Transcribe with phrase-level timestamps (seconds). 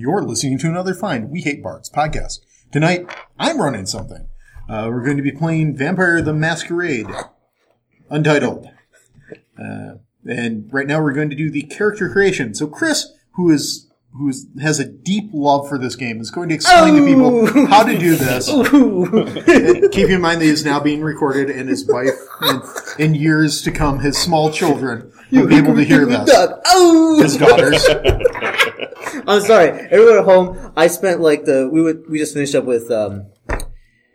[0.00, 2.38] You're listening to another fine We Hate Bards podcast.
[2.70, 4.28] Tonight, I'm running something.
[4.68, 7.08] Uh, we're going to be playing Vampire the Masquerade,
[8.08, 8.68] Untitled.
[9.60, 12.54] Uh, and right now we're going to do the character creation.
[12.54, 16.48] So Chris, who is who is, has a deep love for this game, is going
[16.50, 18.46] to explain to people how to do this.
[19.92, 22.62] Keep in mind that he's now being recorded, and his wife, and
[23.00, 26.30] in years to come, his small children will be able to hear this.
[26.66, 27.20] Oh!
[27.20, 27.84] His daughters.
[29.26, 29.68] I'm sorry.
[29.70, 33.26] Everyone at home, I spent like the we would we just finished up with um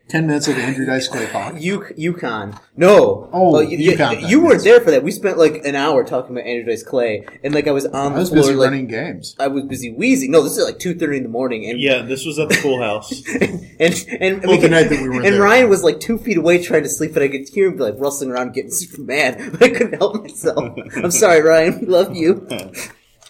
[0.09, 1.55] Ten minutes of Andrew Dice Clay talk.
[1.59, 2.59] U- Yukon.
[2.75, 3.30] No.
[3.31, 5.02] Oh, Well, you, Yukon you, you weren't there for that.
[5.02, 8.11] We spent like an hour talking about Andrew Dice Clay, and like I was on
[8.11, 9.35] I the was floor, busy like running games.
[9.39, 10.30] I was busy wheezing.
[10.30, 12.55] No, this is like two thirty in the morning, and Yeah, this was at the
[12.61, 13.11] pool house.
[13.41, 15.41] and and, and, Well, the night that we were and there.
[15.41, 17.95] Ryan was like two feet away trying to sleep, and I could hear him like
[17.97, 20.77] rustling around, getting super mad, but I couldn't help myself.
[20.97, 21.80] I'm sorry, Ryan.
[21.80, 22.47] We love you.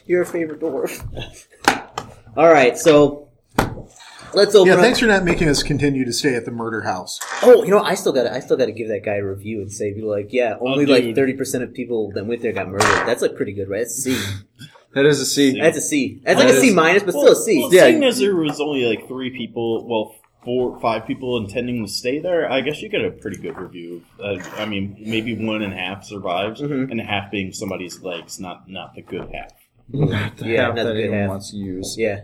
[0.05, 1.45] You're a favorite dwarf.
[2.35, 3.29] All right, so
[4.33, 4.79] let's open Yeah, up.
[4.81, 7.19] thanks for not making us continue to stay at the murder house.
[7.43, 9.23] Oh, you know, I still got to I still got to give that guy a
[9.23, 12.51] review and say, be like, yeah, only like thirty percent of people that went there
[12.51, 13.05] got murdered.
[13.07, 13.79] That's like pretty good, right?
[13.79, 14.25] That's a C.
[14.95, 15.59] That is a C.
[15.59, 16.21] That's a C.
[16.23, 17.59] That's like That a C minus, but well, still a C.
[17.59, 17.83] Well, Yeah.
[17.85, 22.19] seeing as there was only like three people, well, four, five people intending to stay
[22.19, 24.03] there, I guess you get a pretty good review.
[24.21, 26.91] Uh, I mean, maybe one and a half survives, Mhm.
[26.91, 29.51] and half being somebody's legs, not not the good half.
[29.93, 31.29] Not the Yeah, half that anyone half.
[31.29, 31.95] wants to use.
[31.97, 32.21] Yeah.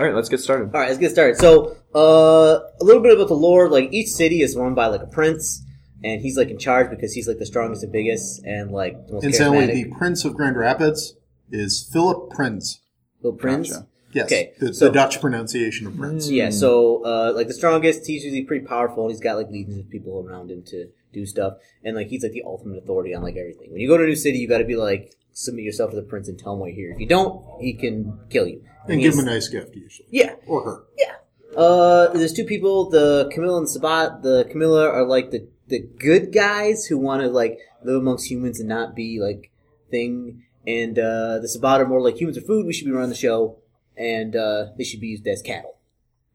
[0.00, 0.66] All right, let's get started.
[0.74, 1.36] All right, let's get started.
[1.38, 3.68] So, uh, a little bit about the lore.
[3.68, 5.62] Like each city is run by like a prince,
[6.04, 9.14] and he's like in charge because he's like the strongest and biggest, and like the
[9.14, 9.84] most Incidentally, charismatic.
[9.84, 11.16] the Prince of Grand Rapids
[11.50, 12.80] is Philip Prinz.
[13.22, 13.70] little prince.
[13.72, 13.86] Gotcha.
[14.12, 16.30] Yes, Okay, the, so- the Dutch pronunciation of Prince.
[16.30, 19.78] Yeah, so uh, like the strongest, he's usually pretty powerful, and he's got like legions
[19.78, 21.54] of people around him to do stuff,
[21.84, 23.70] and like he's like the ultimate authority on like everything.
[23.72, 25.96] When you go to a new city, you got to be like submit yourself to
[25.96, 26.92] the prince and tell him why you're here.
[26.94, 28.62] If you don't, he can kill you.
[28.86, 30.08] And he give him a nice gift, usually.
[30.10, 30.34] yeah.
[30.46, 30.84] Or her.
[30.96, 31.14] Yeah.
[31.56, 34.22] Uh, there's two people, the Camarilla and Sabbat.
[34.22, 38.58] The Camarilla are like the the good guys who want to like live amongst humans
[38.60, 39.50] and not be like
[39.90, 42.66] thing, and uh, the Sabbat are more like humans are food.
[42.66, 43.58] We should be running the show,
[43.96, 45.76] and uh, they should be used as cattle,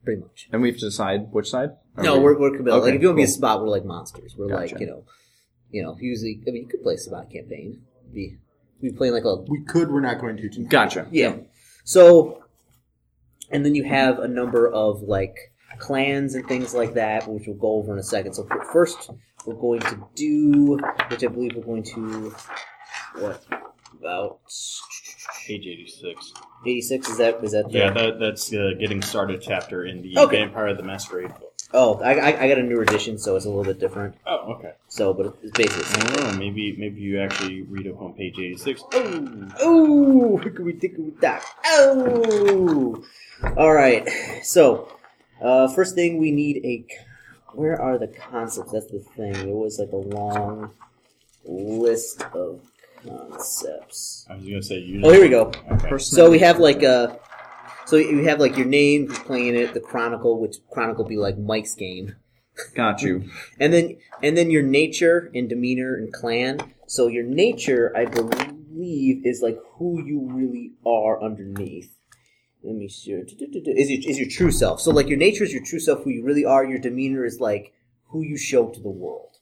[0.04, 0.48] pretty much.
[0.52, 1.72] And we have to decide which side.
[1.98, 2.78] Are No, we- we're, we're Camarilla.
[2.80, 3.34] Okay, like if you want to be a cool.
[3.36, 4.36] Sabbat, we're like monsters.
[4.38, 4.74] We're Gotcha.
[4.74, 5.04] like you know,
[5.72, 5.96] you know.
[6.00, 7.82] Usually, I mean, you could play a Sabbat campaign.
[8.14, 8.38] Be
[8.84, 10.50] be playing like a We could, we're not going to.
[10.50, 10.70] tonight.
[10.70, 11.08] Gotcha.
[11.12, 11.38] yeah.
[11.86, 12.44] So,
[13.50, 15.36] and then you have a number of like
[15.80, 18.34] clans and things like that, which we'll go over in a second.
[18.34, 19.10] So first,
[19.46, 20.78] we're going to do,
[21.10, 22.34] which I believe we're going to,
[23.20, 23.44] what
[24.00, 24.40] about
[25.48, 26.32] Page eighty six.
[26.66, 27.10] eighty six?
[27.10, 30.38] Is that is that the, Yeah, that, that's the getting started chapter in the Okay.
[30.38, 31.53] Vampire the Masquerade book.
[31.76, 34.16] Oh, I, I I got a newer edition, so it's a little bit different.
[34.28, 34.74] Oh, okay.
[34.90, 35.84] So, but it's basically.
[35.84, 36.38] the I don't know.
[36.38, 38.84] Maybe maybe you actually read up on page eighty six.
[38.94, 41.44] Oh, oh, we hickory dickory dock.
[41.66, 43.04] Oh,
[43.58, 44.08] all right.
[44.44, 44.88] So,
[45.42, 46.86] uh, first thing we need a.
[47.54, 48.72] Where are the concepts?
[48.72, 49.36] That's the thing.
[49.36, 50.72] It was like a long
[51.44, 52.62] list of
[53.04, 54.28] concepts.
[54.30, 55.02] I was gonna say you.
[55.04, 55.52] Oh, here we go.
[55.72, 55.98] Okay.
[55.98, 57.16] So we have like uh
[57.94, 61.38] so you have like your name, who's playing it, the Chronicle, which Chronicle be like
[61.38, 62.16] Mike's game.
[62.74, 63.30] Got you.
[63.60, 66.74] And then and then your nature and demeanor and clan.
[66.88, 71.96] So your nature, I believe, is like who you really are underneath.
[72.64, 73.12] Let me see.
[73.12, 74.82] Is your is your true self.
[74.82, 76.66] So like your nature is your true self, who you really are.
[76.66, 77.74] Your demeanor is like
[78.08, 79.38] who you show to the world.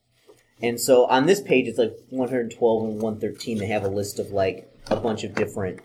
[0.62, 3.60] And so on this page, it's like 112 and 113.
[3.60, 5.80] They have a list of like a bunch of different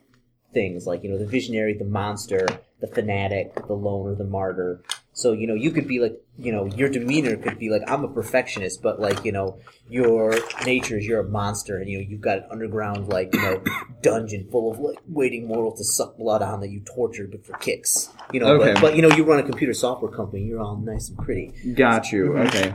[0.56, 2.47] things, like you know the visionary, the monster,
[2.81, 4.81] the fanatic, the loner, the martyr.
[5.12, 8.05] So you know you could be like you know your demeanor could be like I'm
[8.05, 9.59] a perfectionist, but like you know
[9.89, 10.34] your
[10.65, 13.62] nature is you're a monster, and you know you've got an underground like you know
[14.03, 17.53] dungeon full of like waiting mortals to suck blood on that you torture but for
[17.59, 18.09] kicks.
[18.33, 18.73] You know, Okay.
[18.73, 21.53] but, but you know you run a computer software company, you're all nice and pretty.
[21.75, 22.31] Got you.
[22.31, 22.47] Mm-hmm.
[22.49, 22.75] Okay.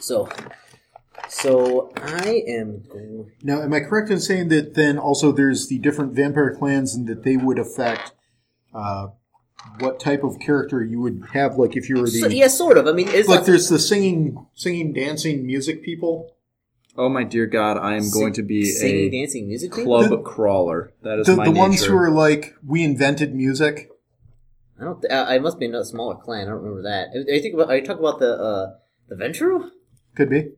[0.00, 0.28] So,
[1.28, 3.32] so I am going.
[3.42, 7.06] Now, am I correct in saying that then also there's the different vampire clans and
[7.08, 8.12] that they would affect
[8.74, 9.08] uh,
[9.78, 11.56] what type of character you would have?
[11.56, 12.86] Like if you were the So, yeah, sort of.
[12.86, 16.32] I mean, it's like not, there's the singing, singing, dancing, music people.
[16.98, 19.70] Oh my dear God, I am going to be singing, a dancing, music.
[19.70, 20.94] club The- crawler.
[21.02, 23.90] That is The, my the ones who are like we invented music.
[24.80, 25.00] I don't.
[25.00, 26.46] Th- I I must be another smaller clan.
[26.48, 27.08] I don't remember that.
[27.14, 27.68] Are you think about?
[27.68, 28.74] Are you talking about the uh,
[29.08, 29.70] the Ventrue?
[30.14, 30.50] Could be.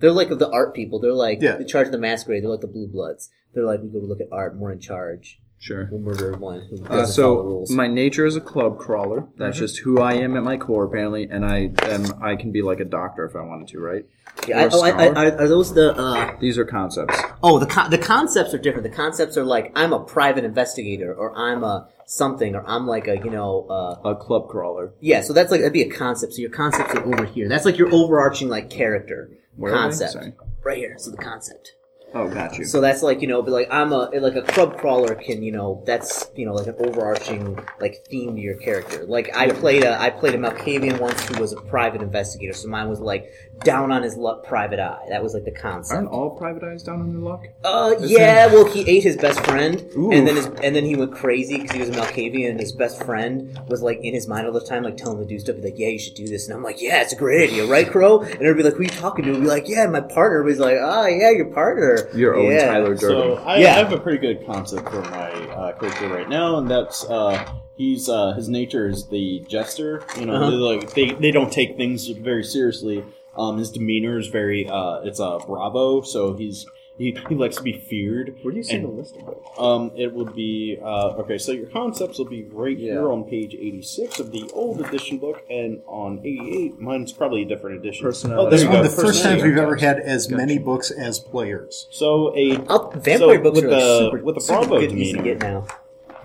[0.00, 0.98] They're like the art people.
[1.00, 1.58] They're like Yeah.
[1.58, 2.42] in charge of the masquerade.
[2.42, 3.30] They're like the blue bloods.
[3.54, 4.52] They're like we go to look at art.
[4.52, 5.40] and We're in charge.
[5.58, 5.88] Sure.
[5.92, 7.70] We'll murder one who doesn't Uh, follow the so rules.
[7.70, 9.26] my nature is a club crawler.
[9.36, 9.66] That's Mm-hmm.
[9.66, 12.80] just who I am at my core, apparently, and I am I can be like
[12.80, 14.06] a doctor if I wanted to, right?
[14.48, 15.94] Yeah, I, or oh, I, I, are, are those the?
[15.94, 17.14] Uh, These are concepts.
[17.42, 18.84] oh, the con- the concepts are different.
[18.84, 23.06] The concepts are like I'm a private investigator, or I'm a something, or I'm like
[23.06, 23.66] a you know.
[23.68, 24.94] Uh, A club crawler.
[25.00, 26.32] yeah, so that's like that'd be a concept.
[26.34, 27.48] So your concepts are over here.
[27.50, 29.28] That's like your overarching like character
[29.60, 30.32] Where concept Sorry.
[30.62, 30.96] right here.
[30.98, 31.74] So the concept.
[32.14, 32.64] Oh, got you.
[32.64, 35.52] So that's like you know, but like I'm a like a club crawler can you
[35.52, 39.04] know that's you know like an overarching like theme to your character.
[39.04, 42.68] Like I played a I played a Malkavian once who was a private investigator, so
[42.68, 43.30] mine was like
[43.62, 45.06] down on his luck, private eye.
[45.10, 45.96] That was like the concept.
[45.96, 47.44] Aren't all private eyes down on their luck?
[47.64, 48.46] Uh, yeah.
[48.46, 50.10] Well, he ate his best friend, Ooh.
[50.12, 52.72] and then his and then he went crazy because he was a Malkavian, and his
[52.72, 55.38] best friend was like in his mind all the time, like telling him to do
[55.38, 55.56] stuff.
[55.56, 57.66] He's like, "Yeah, you should do this," and I'm like, "Yeah, it's a great idea,
[57.66, 59.86] right, Crow?" And everybody be like, "Who are you talking to?" And be like, "Yeah,
[59.86, 62.66] my partner." He's like, "Ah, yeah, your partner." You're Owen yeah.
[62.66, 62.98] Tyler Durden.
[63.36, 63.74] So I, Yeah.
[63.74, 67.44] I have a pretty good concept for my uh, character right now, and that's uh,
[67.76, 70.02] he's uh, his nature is the jester.
[70.18, 70.50] You know, Uh-huh.
[70.52, 73.04] like they they don't take things very seriously.
[73.36, 76.66] Um, his demeanor is very uh, it's a uh, bravo, so he's
[76.98, 78.36] he, he likes to be feared.
[78.42, 79.42] Where do you see And- the list of those?
[79.56, 81.38] Um, it would be uh, okay.
[81.38, 82.92] So your concepts will be right Yeah.
[82.94, 87.46] here on page eighty-six of the old edition book, and on eighty-eight, mine's probably a
[87.46, 88.04] different edition.
[88.04, 88.46] Personality.
[88.46, 88.82] Oh, This you one go.
[88.82, 91.86] the first time we've ever had as many books as players.
[91.90, 94.92] So a Oh, vampire So, books with are the- super, with the super Bravo good
[94.92, 95.38] easy to demeanor.
[95.38, 95.66] get now.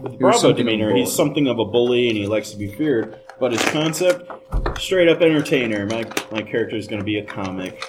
[0.05, 2.27] With He was Bravo something of a demeanor, he's something of a bully and he
[2.27, 3.19] likes to be feared.
[3.39, 4.31] But his concept,
[4.79, 5.85] straight up entertainer.
[5.87, 7.81] My my character is going to be a comic.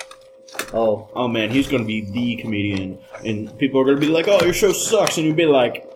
[0.72, 4.12] Oh, Oh man, he's going to be the comedian, and people are going to be
[4.12, 5.86] like, "Oh, your show sucks," and you'll be like,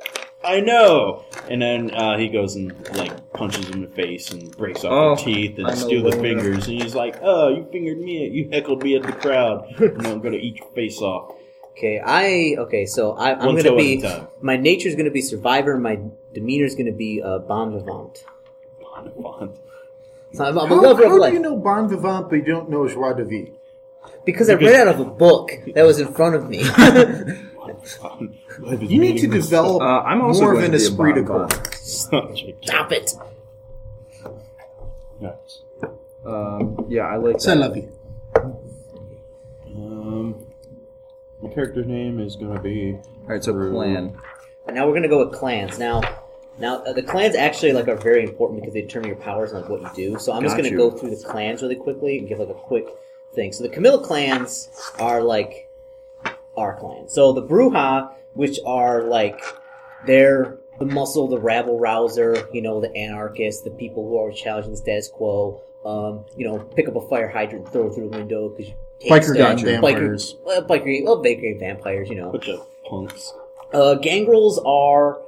[0.44, 4.54] "I know." And then uh, he goes and like punches him in the face and
[4.56, 6.68] breaks off Oh, the teeth and steals the fingers.
[6.68, 8.28] And he's like, "Oh, you fingered me.
[8.28, 9.66] You heckled me at the crowd.
[9.80, 11.34] and I'm going to eat your face off."
[11.80, 11.98] Okay.
[11.98, 12.84] I okay.
[12.86, 14.28] So I, I'm gonna be a time.
[14.40, 15.78] my nature's gonna be survivor.
[15.78, 15.98] My
[16.34, 18.24] demeanor's gonna be uh, bon vivant.
[20.32, 22.70] So I'm, I'm a How, of how do you know Bon Vivant but you don't
[22.70, 23.52] know Joie de Vie?
[24.24, 26.62] because I read out of a book that was in front of me.
[28.80, 31.22] You need to develop Uh, I'm also more of an to be a esprit de
[31.22, 31.48] corps.
[31.76, 33.14] Stop it.
[35.20, 35.62] Nice.
[36.24, 37.56] Um, yeah, I like that.
[37.56, 37.82] la vie.
[37.82, 37.99] Um,
[41.42, 42.98] my character's name is going to be.
[43.22, 44.16] All right, so plan.
[44.66, 45.78] And now we're gonna go with clans.
[45.78, 46.00] Now,
[46.58, 49.62] now uh, the clans actually like are very important because they determine your powers and
[49.62, 50.18] like what you do.
[50.18, 50.76] So I'm just Got gonna you.
[50.76, 52.86] go through the clans really quickly and give like a quick
[53.34, 53.52] thing.
[53.52, 55.68] So the Camarilla clans are like
[56.56, 57.08] our clan.
[57.08, 59.42] So the Brujah, which are like
[60.06, 64.72] they're the muscle, the rabble rouser, you know, the anarchists, the people who are challenging
[64.72, 65.62] the status quo.
[65.84, 68.72] Um, you know, pick up a fire hydrant, and throw it through the window because
[69.08, 69.70] Biker gang stuff.
[69.70, 70.34] vampires.
[70.34, 72.32] Biker, well, biker, well, biker gang vampires, you know.
[72.32, 73.32] Bunch of punks.
[73.72, 75.22] Uh, gangrels are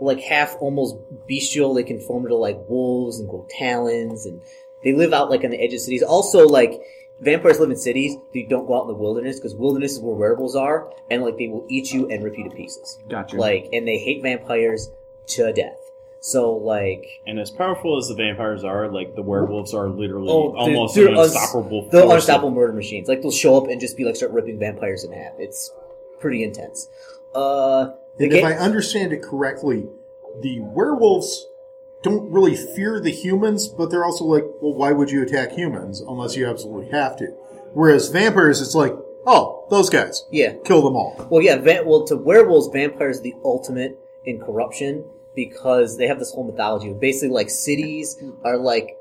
[0.00, 0.96] like half almost
[1.28, 1.74] bestial.
[1.74, 4.40] They can form into like wolves and grow talons, and
[4.82, 6.02] they live out like on the edge of cities.
[6.02, 6.80] Also, like
[7.20, 8.16] vampires live in cities.
[8.34, 11.38] They don't go out in the wilderness because wilderness is where werewolves are, and like
[11.38, 12.98] they will eat you and rip you to pieces.
[13.08, 13.36] Gotcha.
[13.36, 14.90] Like, and they hate vampires
[15.28, 15.78] to death.
[16.24, 20.50] So, like, And as powerful as the vampires are, like the werewolves are literally Oh,
[20.52, 21.88] they're- almost they're an uns- unstoppable.
[21.90, 23.08] the force unstoppable murder machines.
[23.08, 25.32] Like they'll show up and just be like start ripping vampires in half.
[25.40, 25.72] It's
[26.20, 26.88] pretty intense.
[27.34, 27.88] Uh,
[28.18, 29.88] the And if I understand it correctly,
[30.42, 31.48] the werewolves
[32.04, 36.00] don't really fear the humans, but they're also like, well, why would you attack humans
[36.00, 37.34] unless you absolutely have to?
[37.74, 38.94] Whereas vampires, it's like,
[39.26, 41.26] oh, those guys, yeah, kill them all.
[41.30, 41.56] Well, yeah.
[41.56, 45.04] Va- well, to werewolves, vampires are the ultimate in corruption
[45.34, 46.90] because they have this whole mythology.
[46.90, 48.98] of Basically, like cities are like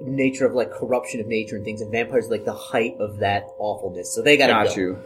[0.00, 3.18] nature of like corruption of nature and things, and vampires are like the height of
[3.18, 4.12] that awfulness.
[4.14, 4.80] So they gotta Got go.
[4.80, 5.02] you.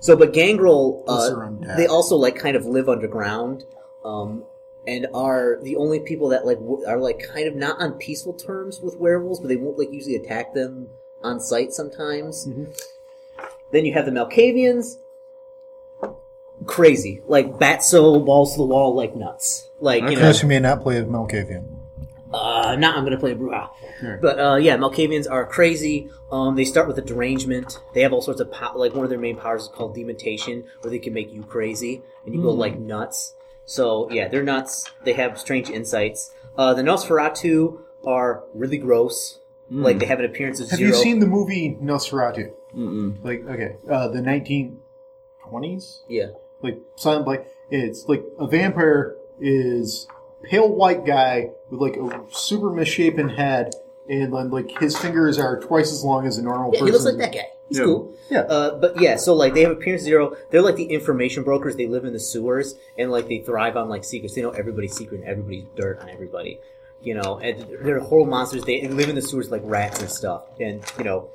[0.00, 1.30] So, but gangrel, uh,
[1.76, 3.64] they also like kind of live underground,
[4.04, 4.44] um,
[4.86, 8.32] and are the only people that like w- are like kind of not on peaceful
[8.32, 10.88] terms with werewolves, but they won't like usually attack them
[11.22, 12.48] on sight sometimes.
[13.70, 14.96] Then you have the Malkavians,
[16.66, 20.16] crazy, like batso balls to the wall like nuts, like you know.
[20.16, 21.78] Chris, you may not play as Malkavian.
[22.32, 23.68] Uh, not I'm gonna play Brujah.
[24.02, 24.20] Alright.
[24.22, 26.08] But uh, yeah, Malkavians are crazy.
[26.30, 27.78] Um, they start with a derangement.
[27.94, 30.64] They have all sorts of pow- like one of their main powers is called dementation,
[30.80, 33.34] where they can make you crazy and you go like nuts.
[33.66, 34.90] So yeah, they're nuts.
[35.04, 36.32] They have strange insights.
[36.56, 39.38] Uh, the Nosferatu are really gross.
[39.70, 40.94] Like they have an appearance of Have zero.
[40.94, 42.52] you seen the movie Nosferatu?
[42.76, 43.24] Mm-mm.
[43.24, 46.00] Like, okay, uh, the 1920s?
[46.08, 46.26] Yeah.
[46.62, 50.06] Like silent like it's like a vampire is
[50.42, 53.72] pale white guy with like a super misshapen head
[54.08, 56.92] and then like his fingers are twice as long as a normal Yeah, person he
[56.92, 57.46] looks like that guy.
[57.68, 57.84] He's Yeah.
[57.84, 58.14] cool.
[58.30, 58.40] Yeah.
[58.40, 60.36] Uh, but yeah, so like they have appearance zero.
[60.50, 61.76] They're like the information brokers.
[61.76, 64.34] They live in the sewers and like they thrive on like secrets.
[64.34, 66.58] They know everybody's secret and everybody's dirt on everybody.
[67.02, 68.64] You know, and they're horrible monsters.
[68.64, 70.44] They live in the sewers like rats and stuff.
[70.60, 71.30] And you know,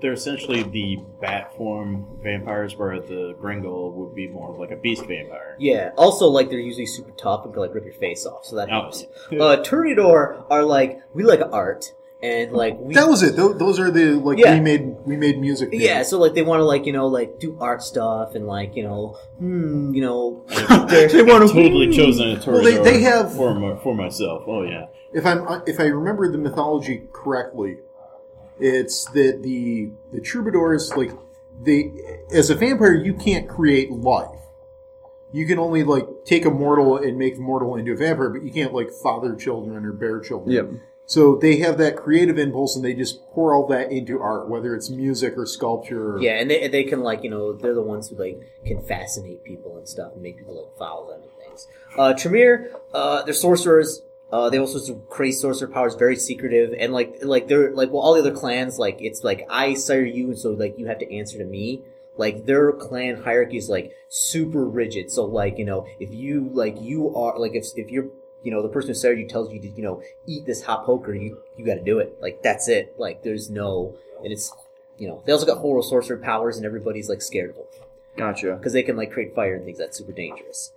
[0.00, 4.76] They're essentially the bat form vampires, where the Gangrel would be more of like a
[4.76, 5.56] beast vampire.
[5.58, 5.90] yeah.
[5.96, 8.44] Also, like they're usually super tough and can like rip your face off.
[8.44, 8.82] So that Oh.
[8.82, 9.04] helps.
[9.32, 13.36] Uh, Toreador are like we like art and like we That was it.
[13.36, 14.54] Tho- Those are the like Yeah.
[14.54, 15.70] we made we made music.
[15.72, 18.76] Yeah, so like they want to like you know like do art stuff and like
[18.76, 20.44] you know hmm you know
[20.88, 24.44] they're- want to totally chosen a Well, they- they have- for my, for myself.
[24.46, 27.78] Oh yeah, if I'm uh, if I remember the mythology correctly,
[28.58, 31.12] it's that the the troubadours like
[31.62, 31.92] they
[32.32, 34.30] as a vampire you can't create life.
[35.32, 38.42] You can only like take a mortal and make the mortal into a vampire, but
[38.42, 40.54] you can't like father children or bear children.
[40.54, 40.70] Yep.
[41.06, 44.74] So they have that creative impulse and they just pour all that into art, whether
[44.74, 46.16] it's music or sculpture.
[46.16, 48.82] Or, yeah, and they they can like you know they're the ones who like can
[48.82, 51.68] fascinate people and stuff and make people like follow them and things.
[51.96, 54.02] Uh, Tremere, uh, they're sorcerers.
[54.32, 58.02] Uh, they also have crazy sorcerer powers, very secretive, and like like they're like well
[58.02, 60.98] all the other clans like it's like I sire you, and so like you have
[60.98, 61.82] to answer to me.
[62.16, 65.10] Like their clan hierarchy is like super rigid.
[65.10, 68.08] So like you know if you like you are like if if you're
[68.42, 70.84] you know the person who sired you tells you to you know eat this hot
[70.86, 72.16] poker, you you got to do it.
[72.20, 72.94] Like that's it.
[72.98, 74.52] Like there's no and it's
[74.98, 77.64] you know they also got horrible sorcerer powers, and everybody's like scared of them
[78.16, 78.54] Gotcha.
[78.56, 80.72] because they can like create fire and things that's super dangerous.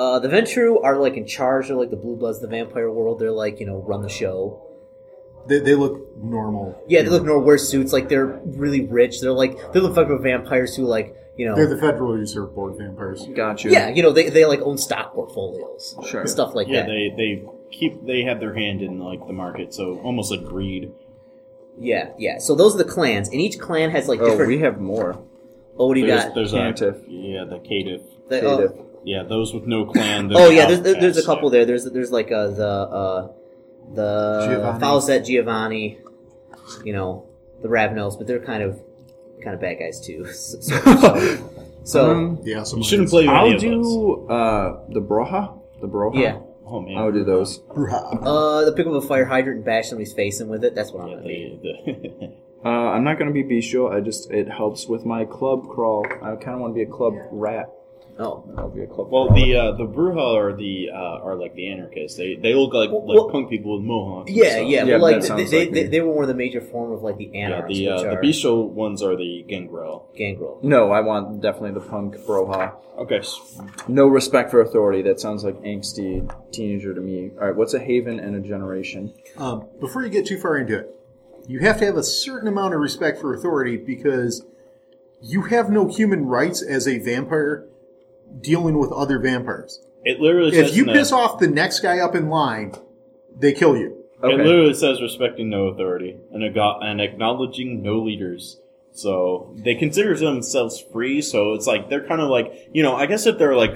[0.00, 1.68] Uh, the Ventrue are like in charge.
[1.68, 3.18] They're like the blue bloods, the vampire world.
[3.18, 4.66] They're like you know run the show.
[5.46, 6.80] They, they look normal.
[6.88, 7.92] Yeah, they look normal, wear suits.
[7.92, 9.20] Like they're really rich.
[9.20, 11.54] They're like they're the fucking vampires who like you know.
[11.54, 13.26] They're the Federal Reserve Board vampires.
[13.34, 13.70] Gotcha.
[13.70, 16.20] yeah, you know they, they like own stock portfolios, Sure.
[16.22, 16.82] and stuff like yeah.
[16.82, 16.86] that.
[16.88, 20.92] They they keep they have their hand in like the market, so almost like greed.
[21.78, 22.38] yeah, yeah.
[22.38, 24.48] So those are the clans, and each clan has like Oh, different.
[24.48, 25.22] we have more.
[25.78, 26.34] oh, what do you There's, got?
[26.34, 27.06] there's Caitiff.
[27.06, 28.02] a yeah the caitiff.
[28.28, 28.86] The- oh, Caitiff.
[29.04, 30.30] Yeah, those with no clan.
[30.34, 31.64] oh yeah, there's, there's a couple there.
[31.64, 33.32] There's there's like uh, the uh,
[33.94, 34.80] the Giovanni.
[34.84, 35.98] Falset Giovanni,
[36.84, 37.26] you know
[37.62, 38.80] the Ravenels, but they're kind of
[39.42, 40.26] kind of bad guys too.
[40.32, 41.50] So, so,
[41.84, 43.10] so, Um, Yeah, some You shouldn't these.
[43.10, 43.86] play with any I'll of those.
[43.86, 45.58] do uh, the Brujah.
[45.80, 46.20] The Brujah.
[46.20, 46.38] yeah.
[46.66, 46.98] Oh man.
[46.98, 47.58] I'll do those.
[47.60, 48.20] Brujah.
[48.22, 50.74] Uh, the pick up a fire hydrant and bash somebody's face in with it.
[50.74, 51.58] That's what I'm Yeah, gonna be.
[51.62, 52.32] the, the
[52.68, 53.88] Uh, I'm not gonna be bestial.
[53.88, 56.04] I just it helps with my club crawl.
[56.22, 57.70] I kind of want to be a club rat.
[58.22, 59.08] Oh, I'll be a club.
[59.10, 62.18] well, the uh, the Brujah are the uh, are like the anarchists.
[62.18, 64.30] They they look like Well, like well- punk people with mohawks.
[64.30, 64.68] yeah, stuff.
[64.68, 64.84] yeah.
[64.84, 67.02] Yeah, but like they, they, like they, they were one of the major form of
[67.02, 70.10] like the Yeah, the uh, which the are bestial ones are the gangrel.
[70.14, 70.60] gangrel.
[70.62, 72.74] no, I want definitely the punk Brujah.
[72.98, 73.22] Okay,
[73.88, 75.00] No respect for authority.
[75.00, 77.30] That sounds like angsty teenager to me.
[77.40, 79.14] All right, what's a haven and a generation?
[79.38, 80.94] Um, before you get too far into it,
[81.46, 84.44] you have to have a certain amount of respect for authority because
[85.22, 87.66] you have no human rights as a vampire
[88.40, 89.80] dealing with other vampires.
[90.04, 92.74] it literally If says you in piss off the next guy up in line,
[93.38, 93.96] they kill you.
[94.22, 98.58] it literally says respecting no authority and ago- and acknowledging no leaders.
[98.92, 101.22] So they consider themselves free.
[101.22, 103.74] So it's like they're kind of like you know I guess if they're like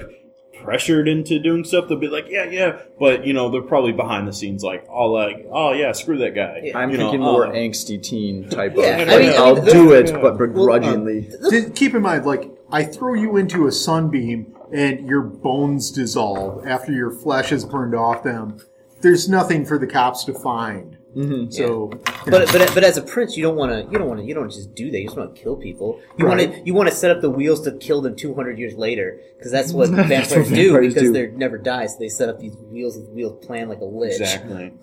[0.63, 2.79] pressured into doing stuff, they'll be like yeah yeah.
[2.99, 6.35] But you know they're probably behind the scenes like all like oh yeah screw that
[6.35, 6.61] guy.
[6.65, 6.77] Yeah.
[6.77, 7.51] I'm You know, thinking um, more oh.
[7.51, 9.09] angsty teen type Yeah, of.
[9.09, 10.17] I mean- I'll I mean, do it, yeah.
[10.21, 11.29] but begrudgingly.
[11.43, 15.91] Uh, Just keep in mind, like, I throw you into a sunbeam and your bones
[15.91, 18.59] dissolve after your flesh has burned off them.
[19.01, 20.97] There's nothing for the cops to find.
[21.15, 21.53] Mhm.
[21.53, 21.91] So,
[22.25, 24.33] But but but as a prince, you don't want to you don't want to you
[24.33, 24.97] don't just do that.
[24.97, 25.99] You just want to kill people.
[26.17, 28.73] You want to you want to set up the wheels to kill them 200 years
[28.75, 31.13] later because that's what That's vampires what do vampires because do.
[31.13, 31.85] they never die.
[31.85, 34.19] So they set up these wheels with wheels plan like a lich.
[34.19, 34.73] Exactly.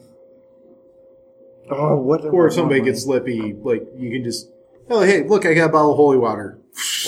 [1.71, 2.25] Oh, what?
[2.25, 4.51] or if somebody gets slippy, like, you can just,
[4.91, 6.59] oh, hey, look, I got a bottle of holy water.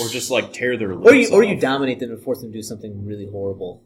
[0.00, 2.52] Or just like tear their lips Or you or you dominate them and force them
[2.52, 3.82] to do something really horrible.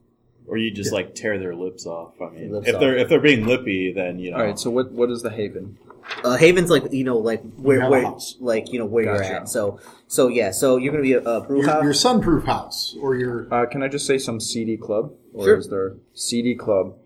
[0.47, 2.15] or you just like tear their lips off.
[2.21, 4.39] I mean, Lips if they're if they're being lippy, then you know.
[4.39, 4.91] All right, so what?
[4.93, 5.79] What is the haven?
[6.25, 8.35] Uh, Haven's like you know like where have a where house.
[8.41, 9.25] like you know where Gotcha.
[9.29, 9.49] you're at.
[9.51, 10.51] So so yeah.
[10.53, 11.83] So you're gonna be a, a brew Your, house.
[11.85, 15.59] your sunproof house, or your, Uh, can I just say some CD club, or Sure.
[15.59, 16.97] is there CD club?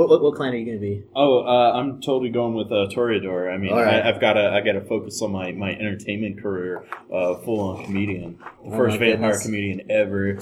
[0.00, 1.02] What, what what clan are you gonna be?
[1.14, 3.52] Oh, uh, I'm totally going with uh, Toreador.
[3.52, 4.02] I mean, right.
[4.02, 7.60] I, I've got to I got to focus on my, my entertainment career, uh, full
[7.60, 10.38] on comedian, the Oh first vampire comedian ever.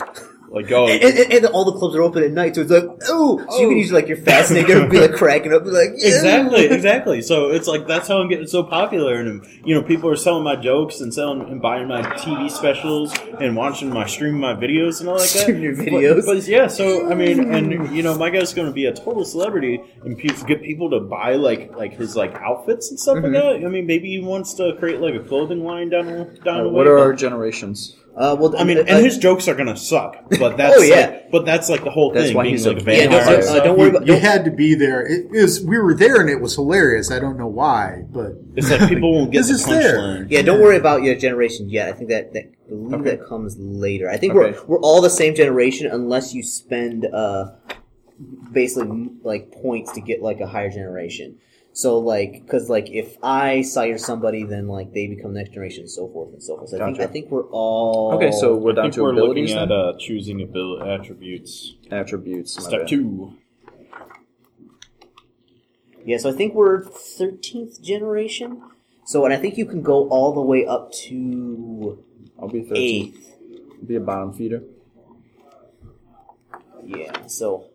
[0.51, 2.85] Like, oh, And, and, and all the clubs are open at night, so it's like,
[3.09, 5.91] oh, so you can use like your fascinator and be like cracking up, be like,
[5.97, 7.21] "Yeah." exactly, exactly.
[7.23, 10.45] So it's like that's how I'm getting so popular, and you know, people are selling
[10.45, 15.01] my jokes and selling and buying my TV specials and watching my streaming my videos
[15.01, 15.43] and all like that.
[15.43, 16.25] Streaming your videos.
[16.25, 16.67] but, yeah.
[16.67, 20.17] So I mean, and you know, my guy's going to be a total celebrity, and
[20.17, 23.35] pe- get people to buy like like his like outfits and stuff Mm-hmm.
[23.35, 23.67] like that.
[23.67, 26.69] I mean, maybe he wants to create like a clothing line down the down the
[26.71, 26.75] way.
[26.75, 27.97] what are but- our generations?
[28.19, 30.97] Uh, well, I mean, uh, and his jokes are gonna suck, but that's Oh, yeah.
[31.07, 32.37] like, but that's like the whole That's thing.
[32.37, 34.07] why being he's like a a Yeah, don't, uh, don't worry You, about.
[34.09, 35.07] you Don't, had to be there.
[35.07, 35.65] It is.
[35.65, 37.13] We were there, and it was hilarious.
[37.13, 39.99] I don't know why, but It's like people won't get This the is there.
[39.99, 40.27] punchline.
[40.31, 41.89] yeah, don't worry about your generation yet.
[41.91, 43.11] I think that that I believe Okay.
[43.17, 44.11] that comes later.
[44.11, 44.59] I think Okay.
[44.59, 47.53] we're we're all the same generation unless you spend uh
[48.53, 51.39] basically like points to get like a higher generation.
[51.79, 55.91] So like, because like if I sire somebody, then like they become next generation, and
[55.91, 56.71] so forth and so forth.
[56.71, 57.09] So I think Gotcha.
[57.09, 59.69] I think we're all Okay, so we're I down think to we're abilities looking at
[59.69, 59.79] then?
[59.79, 61.77] uh, choosing abil- attributes.
[61.93, 62.57] attributes.
[62.59, 62.89] my Step bad.
[62.89, 63.33] two.
[66.05, 68.61] Yeah, so I think we're thirteenth generation.
[69.05, 72.03] So, and I think you can go all the way up to
[72.43, 72.77] I'll be 13.
[72.77, 73.37] eighth.
[73.87, 74.65] Be a bottom feeder.
[76.85, 77.27] Yeah.
[77.29, 77.68] So,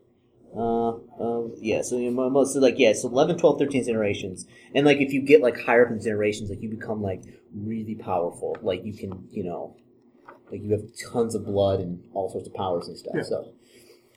[0.55, 1.81] uh, um, yeah.
[1.81, 2.93] So, you know, most like yeah.
[2.93, 4.45] So 11, 12, 13 generations,
[4.75, 7.23] and like if you get like higher up in generations, like you become like
[7.55, 8.55] really powerful.
[8.61, 9.75] Like you can, you know,
[10.51, 13.15] like you have tons of blood and all sorts of powers and stuff.
[13.15, 13.23] Yeah.
[13.23, 13.53] So,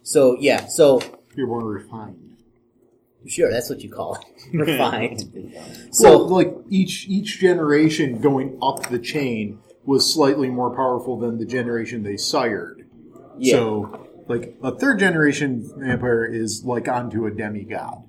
[0.02, 0.66] so yeah.
[0.66, 1.00] So
[1.34, 2.36] you're more refined.
[3.26, 4.24] sure, that's what you call it.
[4.52, 5.54] refined.
[5.90, 11.38] So, so like each each generation going up the chain was slightly more powerful than
[11.38, 12.86] the generation they sired.
[13.38, 13.54] yeah.
[13.54, 18.04] So, like a third generation vampire is like onto a demigod.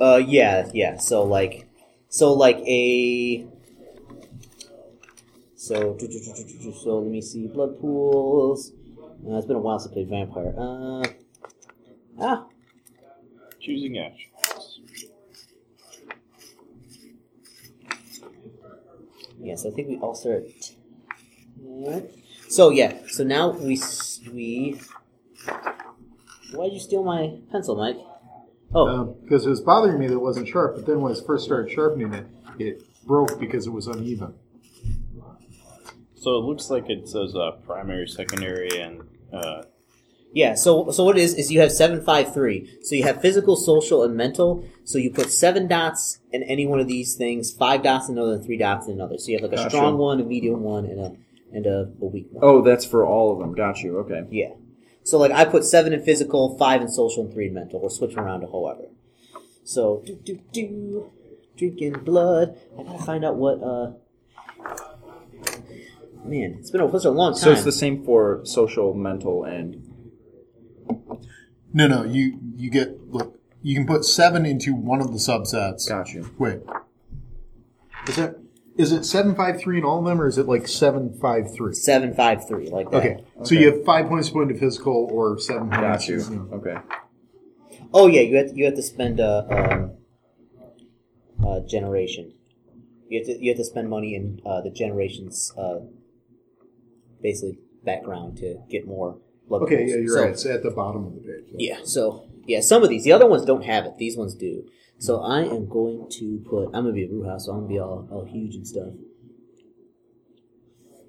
[0.00, 0.96] Uh, yeah, yeah.
[0.98, 1.68] So like,
[2.08, 3.46] so like a.
[5.56, 5.96] So
[6.82, 8.72] so let me see blood pools.
[9.26, 10.54] Uh, it's been a while since I played vampire.
[10.58, 11.04] Uh,
[12.20, 12.46] ah,
[13.60, 14.80] Choosing attributes.
[19.38, 19.66] yes.
[19.66, 20.44] I think we all start.
[21.88, 22.10] at
[22.48, 22.98] So yeah.
[23.08, 23.80] So now we
[24.32, 24.80] we.
[26.52, 27.96] Why'd you steal my pencil, Mike?
[28.74, 31.44] Oh, Because it was bothering me that it wasn't sharp, but then when I first
[31.44, 32.26] started sharpening it,
[32.58, 34.34] it broke because it was uneven.
[36.14, 39.62] So it looks like it says uh, primary, secondary, and uh,
[40.32, 42.78] Yeah, so so what it is is you have seven five three.
[42.82, 44.64] So you have physical, social, and mental.
[44.84, 48.34] So you put seven dots in any one of these things, five dots in another,
[48.34, 49.18] and three dots in another.
[49.18, 49.70] So you have like a Gotcha.
[49.70, 51.16] strong one, a medium one, and a
[51.52, 52.44] and a, a weak one.
[52.44, 53.52] Oh, that's for all of them.
[53.54, 53.98] Got you.
[53.98, 54.22] Okay.
[54.30, 54.50] Yeah.
[55.04, 57.80] So like I put seven in physical, five in social, and three in mental.
[57.80, 58.84] We're switching around to however.
[59.64, 61.10] So do do do
[61.56, 62.58] drinking blood.
[62.78, 63.92] I gotta find out what uh
[66.24, 67.40] Man, it's been a, it's a long time.
[67.40, 69.82] So it's the same for social, mental, and
[71.72, 73.40] No, no, you you get look.
[73.60, 75.88] You can put seven into one of the subsets.
[75.88, 76.30] got you.
[76.38, 76.60] Wait,
[78.08, 78.38] is it
[78.76, 81.54] is it seven five three in all of them, or is it like seven five
[81.54, 81.74] three?
[81.74, 82.96] seven five three like that.
[82.98, 85.80] Okay, so you have five points to put into physical, or seven points.
[86.06, 86.20] Got you.
[86.22, 86.76] to- Okay.
[87.94, 92.32] Oh yeah, you have to, you have to spend a um, uh, generation.
[93.08, 95.80] You have to you have to spend money in uh, the generation's uh,
[97.20, 99.62] basically background to get more blood.
[99.62, 100.30] Okay, yeah, you're So- right.
[100.30, 101.44] It's at the bottom of the page.
[101.58, 103.98] Yeah, so yeah, some of these the other ones don't have it.
[103.98, 104.64] These ones do.
[105.02, 106.66] So I am going to put.
[106.66, 108.90] I'm gonna be a brew house, so I'm gonna be all, all huge and stuff.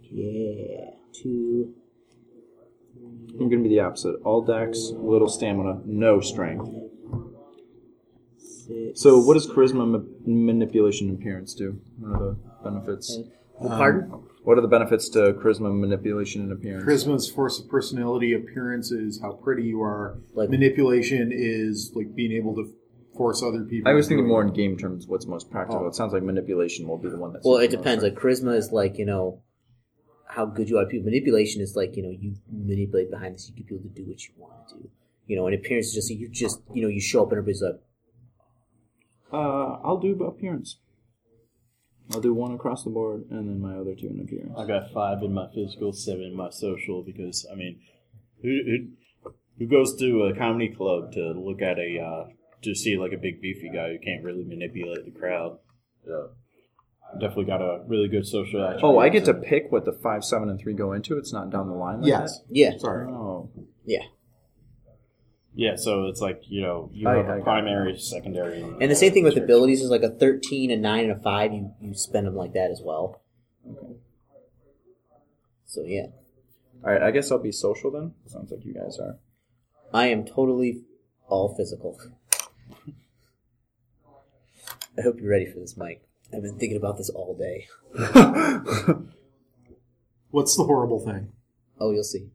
[0.02, 1.76] Yeah, two.
[3.40, 4.16] I'm gonna be the opposite.
[4.24, 6.68] All dex, little stamina, no strength.
[8.40, 9.00] Six.
[9.00, 11.80] So, what does charisma, ma- manipulation, and appearance do?
[12.00, 12.38] What are the
[12.72, 13.20] benefits?
[13.62, 14.10] Uh, uh, pardon?
[14.44, 16.84] What are the benefits to charisma, manipulation, and appearance?
[16.84, 18.34] Charisma's force of personality.
[18.34, 20.18] Appearance is how pretty you are.
[20.34, 22.74] Like- Manipulation is like being able to
[23.16, 23.90] force other people.
[23.90, 25.08] I was thinking more in game terms.
[25.08, 25.84] What's most practical?
[25.84, 25.88] Oh.
[25.88, 27.46] It sounds like manipulation will be the one that's.
[27.46, 28.04] Well, it depends.
[28.04, 29.42] Like charisma is like you know
[30.28, 30.86] how good you are.
[30.86, 33.50] People manipulation is like you know you manipulate behind this.
[33.50, 34.90] You get people to do what you want to do.
[35.28, 37.62] You know, and appearance is just you just you know you show up and everybody's
[37.62, 37.80] like,
[39.32, 40.80] Uh, I'll do appearance.
[42.12, 44.54] I'll do one across the board, and then my other two in appearance.
[44.58, 47.02] I got five in my physical, seven in my social.
[47.02, 47.80] Because I mean,
[48.42, 52.26] who who, who goes to a comedy club to look at a uh,
[52.64, 55.58] to see like a big beefy guy who can't really manipulate the crowd?
[56.08, 56.28] Yeah,
[57.20, 58.78] definitely got a really good social.
[58.82, 61.18] Oh, I get to pick what the five, seven, and three go into.
[61.18, 62.02] It's not down the line.
[62.02, 62.42] Like Yes.
[62.50, 63.08] yeah, Sorry.
[63.12, 63.50] Oh,
[63.86, 64.04] yeah.
[65.56, 68.90] Yeah, so it's like you know you I- have I a got primary, secondary, And
[68.90, 71.54] the same thing with abilities is like a thirteen, a nine, and a five.
[71.54, 73.22] You you spend them like that as well.
[73.70, 73.94] okay.
[75.68, 76.08] So yeah,
[76.84, 78.14] All right, I guess I'll be social then.
[78.28, 79.18] Sounds like you guys are.
[79.94, 80.82] I am totally
[81.28, 82.00] all physical.
[84.98, 86.04] I hope you're ready for this, Mike.
[86.34, 87.68] I've been thinking about this all day.
[90.32, 91.32] What's the horrible thing?
[91.80, 92.30] Oh, you'll see.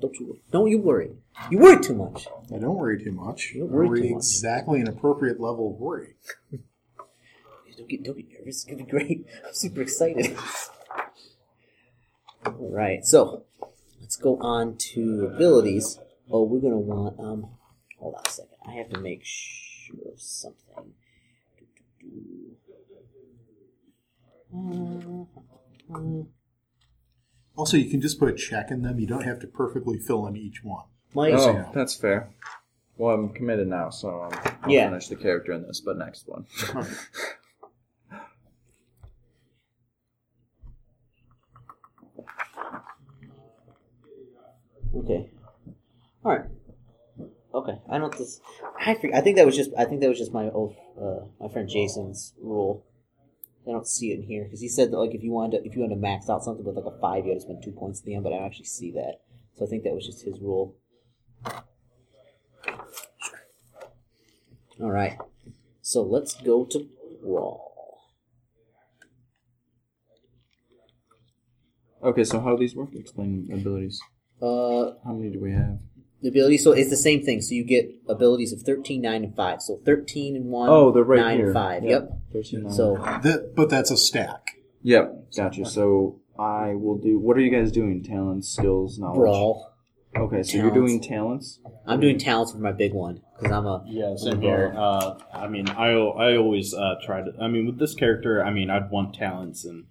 [0.00, 0.38] Don't you?
[0.50, 1.10] Don't you worry.
[1.50, 2.26] You worry too much.
[2.52, 3.52] I don't worry too much.
[3.54, 4.18] You don't I worry worry too much.
[4.18, 6.14] exactly an appropriate level of worry.
[7.76, 8.46] Don't get, don't get nervous.
[8.56, 9.26] It's gonna be great.
[9.46, 10.36] I'm super excited.
[12.44, 13.44] All right, so
[14.00, 15.98] let's go on to abilities.
[16.30, 17.46] Oh, we're gonna want um.
[18.02, 18.56] Hold on a second.
[18.66, 20.92] I have to make sure of something.
[24.52, 26.24] Uh, uh,
[27.56, 28.98] Also, you can just put a check in them.
[28.98, 30.84] You don't have to perfectly fill in each one.
[31.14, 32.30] Mike, so- Oh, that's fair.
[32.96, 34.88] Well, I'm committed now, so I'm, I'll Yeah.
[34.88, 36.46] finish the character in this, but next one.
[44.94, 45.30] Okay.
[46.24, 46.44] All right.
[47.54, 47.78] Okay.
[47.90, 48.16] I don't.
[48.16, 48.40] This.
[48.80, 49.70] I forget, I think that was just.
[49.76, 50.74] I think that was just my old.
[51.00, 52.86] Uh, my friend Jason's rule.
[53.66, 55.66] I don't see it in here because he said that like if you wanted to,
[55.68, 57.62] if you wanted to max out something with like a five, you had to spend
[57.62, 58.24] two points at the end.
[58.24, 59.20] But I don't actually see that.
[59.56, 60.76] So I think that was just his rule.
[64.80, 65.18] All right.
[65.80, 66.88] So let's go to
[67.22, 67.72] brawl.
[72.02, 72.94] Okay, so how do these work?
[72.94, 74.00] Explain abilities.
[74.40, 75.78] Uh, How many do we have?
[76.22, 76.58] The ability.
[76.58, 77.40] So it's the same thing.
[77.42, 79.60] So you get abilities of 13, 9, and five.
[79.62, 80.68] So thirteen and one.
[80.68, 81.46] Oh, they're right nine here.
[81.46, 81.82] and five.
[81.84, 81.90] Yeah.
[81.90, 82.10] Yep.
[82.32, 82.70] 13.
[82.70, 84.56] So That, but that's a stack.
[84.84, 85.64] Yep, gotcha.
[85.66, 87.18] So I will do.
[87.18, 88.02] What are you guys doing?
[88.02, 89.16] Talents, skills, knowledge.
[89.16, 89.68] brawl.
[90.14, 90.54] Okay, so Talents.
[90.54, 91.60] you're doing talents.
[91.86, 94.74] I'm doing talents for my big one because I'm a Yeah, same here.
[94.76, 97.32] Uh, I mean, I I always uh, try to.
[97.40, 99.84] I mean, with this character, I mean, I'd want talents and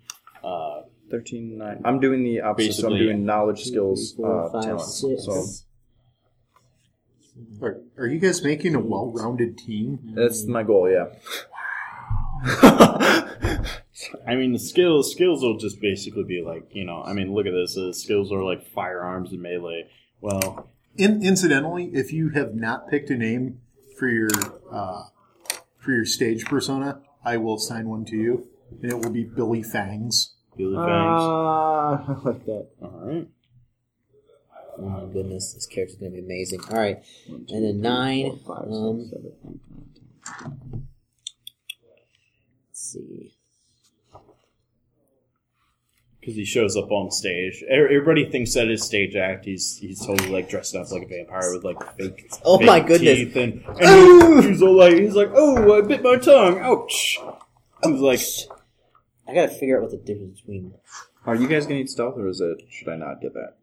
[0.44, 1.82] uh, 13, 9.
[1.86, 2.74] I'm doing the opposite.
[2.74, 5.02] so I'm doing knowledge, skills, four, uh, five, talents.
[5.02, 5.26] six.
[5.26, 5.44] So
[7.62, 10.14] Are, are you guys making a well-rounded team?
[10.16, 10.90] that's my goal.
[10.90, 11.08] Yeah.
[14.28, 17.04] I mean, the skills skills will just basically be like you know.
[17.04, 17.76] I mean, look at this.
[17.76, 19.90] The skills are like firearms and melee.
[20.22, 23.62] Well, In, incidentally, if you have not picked a name
[23.98, 24.30] for your
[24.72, 25.04] uh,
[25.78, 28.48] for your stage persona, I will assign one to you,
[28.82, 30.34] and it will be Billy Fangs.
[30.58, 31.22] Billy Fangs.
[31.22, 32.68] Ah, I like that.
[32.82, 33.28] All right.
[34.78, 36.62] Oh my goodness, this character's gonna be amazing.
[36.70, 38.40] All right, and then nine.
[38.48, 39.90] Um, six, seven, eight, nine,
[40.40, 40.88] ten.
[42.70, 43.34] let's see.
[46.20, 47.64] Because he shows up on stage.
[47.64, 49.46] E- Everybody thinks that his stage act.
[49.46, 52.30] He's he's totally like dressed up like a vampire with like fake.
[52.46, 53.18] Oh fake my goodness.
[53.18, 56.60] Teeth and, and he- he's all like he's like, oh, I bit my tongue.
[56.60, 57.20] Ouch.
[57.84, 58.20] He's like,
[59.28, 60.74] I gotta figure out what the difference between.
[61.26, 62.62] Are you guys gonna need stealth, or is it?
[62.70, 63.56] Should I not get that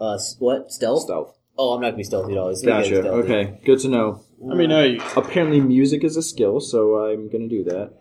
[0.00, 1.02] Uh, what stealth?
[1.02, 1.38] stealth?
[1.56, 2.48] Oh, I'm not gonna be stealthy at all.
[2.48, 3.02] It's gonna get Gotcha.
[3.02, 3.32] stealthy.
[3.32, 4.20] Okay, good to know.
[4.50, 7.92] I mean, I Apparently, music is a skill, so I'm gonna do that.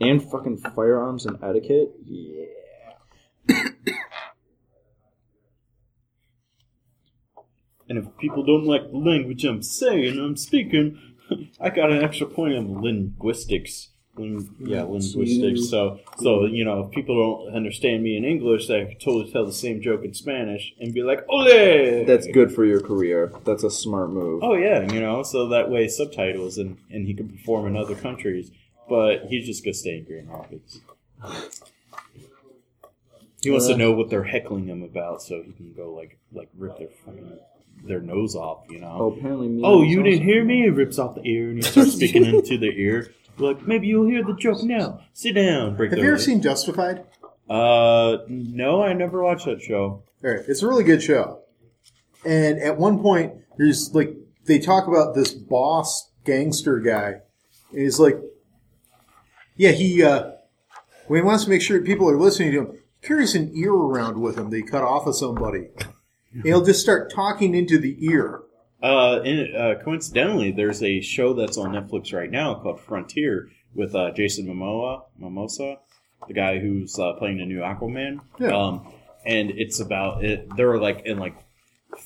[0.00, 1.92] And fucking firearms and etiquette.
[2.04, 2.46] Yeah.
[7.88, 10.98] and if people don't like the language I'm saying, I'm speaking,
[11.60, 13.90] I got an extra point on linguistics.
[14.16, 15.70] Ling- yeah, linguistics.
[15.70, 19.46] So, so you know, if people don't understand me in English, I can totally tell
[19.46, 23.32] the same joke in Spanish and be like, "Ole!" That's good for your career.
[23.44, 24.42] That's a smart move.
[24.44, 27.94] Oh yeah, you know, so that way subtitles and and he can perform in other
[27.94, 28.50] countries.
[28.86, 30.80] But he's just gonna stay in Grand Rapids.
[33.42, 33.76] He wants to Uh.
[33.78, 37.32] know what they're heckling him about, so he can go like like rip their fucking
[37.84, 38.64] their nose off.
[38.68, 38.96] You know.
[39.00, 40.62] Oh, apparently, music Oh, you didn't hear me?
[40.64, 43.10] He rips off the ear and he starts speaking into the ear.
[43.38, 45.00] Like, maybe you'll hear the joke now.
[45.12, 45.76] Sit down.
[45.76, 47.04] Break Have the you ever seen Justified?
[47.48, 50.02] Uh, no, I never watched that show.
[50.24, 51.40] All right, it's a really good show.
[52.24, 54.14] And at one point, there's like
[54.44, 57.20] they talk about this boss gangster guy,
[57.72, 58.16] and he's like,
[59.56, 60.32] "Yeah, he uh,
[61.08, 63.72] when he wants to make sure people are listening to him, he carries an ear
[63.72, 64.50] around with him.
[64.50, 65.68] They cut off of somebody,
[66.32, 68.42] and he'll just start talking into the ear.
[68.82, 73.94] Uh, in, uh, coincidentally, there's a show that's on Netflix right now called Frontier with
[73.94, 75.78] uh, Jason Momoa, Mimosa,
[76.26, 78.20] the guy who's uh, playing the new Aquaman.
[78.38, 78.48] Yeah.
[78.48, 78.92] Um,
[79.24, 80.48] and it's about it.
[80.56, 81.36] They're like in like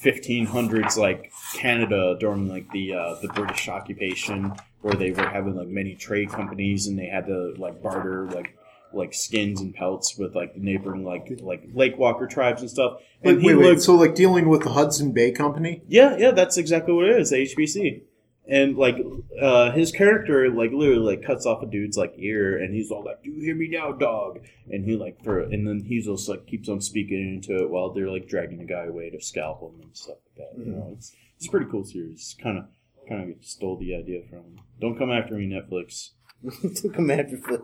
[0.02, 5.68] 1500s, like Canada during like the uh, the British occupation, where they were having like
[5.68, 8.56] many trade companies and they had to like barter like
[8.96, 13.00] like skins and pelts with like the neighboring like like Lake Walker tribes and stuff.
[13.22, 13.66] And Wait, he wait, wait.
[13.70, 15.82] looked- So like dealing with the Hudson Bay Company.
[15.88, 17.32] yeah, yeah, that's exactly what it is.
[17.32, 18.02] HBC.
[18.48, 18.96] and like
[19.42, 23.04] uh, his character like literally like cuts off a dude's like ear, and he's all
[23.04, 24.38] like, "Do you hear me now, dog?"
[24.70, 27.90] And he like for and then he's just like keeps on speaking into it while
[27.92, 30.64] they're like dragging the guy away to scalp him and stuff like that.
[30.64, 32.36] You know, it's it's a pretty cool series.
[32.40, 32.64] Kind of
[33.08, 34.38] kind of stole the idea from.
[34.38, 34.60] him.
[34.80, 36.10] Don't come after me, Netflix.
[36.94, 37.62] Come after Flip.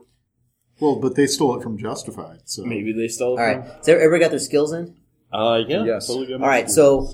[0.82, 3.40] Well, but they stole it from Justified, so Maybe they stole it.
[3.40, 3.84] All right.
[3.84, 4.96] So everybody got their skills in?
[5.32, 5.84] Uh, yeah.
[5.84, 6.08] Yes.
[6.08, 6.68] Totally got All right.
[6.68, 7.08] So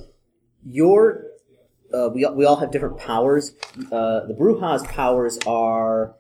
[0.64, 1.24] your
[1.92, 3.52] uh, we we all have different powers.
[3.92, 6.14] Uh, the Brujah's powers are,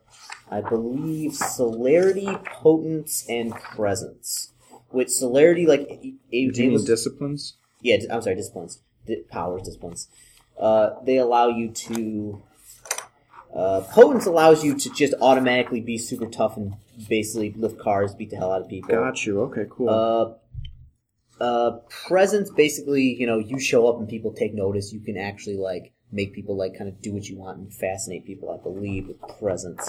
[0.50, 4.52] I believe, celerity, potence, and presence.
[4.90, 7.56] Which celerity, like, it, it, Do you it was- disciplines?
[7.80, 10.08] yeah, I'm sorry, disciplines, Di- powers, disciplines.
[10.60, 12.42] Uh, they allow you to.
[13.54, 16.74] Uh, potence allows you to just automatically be super tough and
[17.08, 18.94] basically lift cars, beat the hell out of people.
[18.94, 19.40] Got you.
[19.42, 19.88] Okay, cool.
[19.88, 20.34] Uh,
[21.40, 24.92] uh, presence basically, you know, you show up and people take notice.
[24.92, 28.26] You can actually like make people like kind of do what you want and fascinate
[28.26, 28.50] people.
[28.50, 29.86] I believe with presence.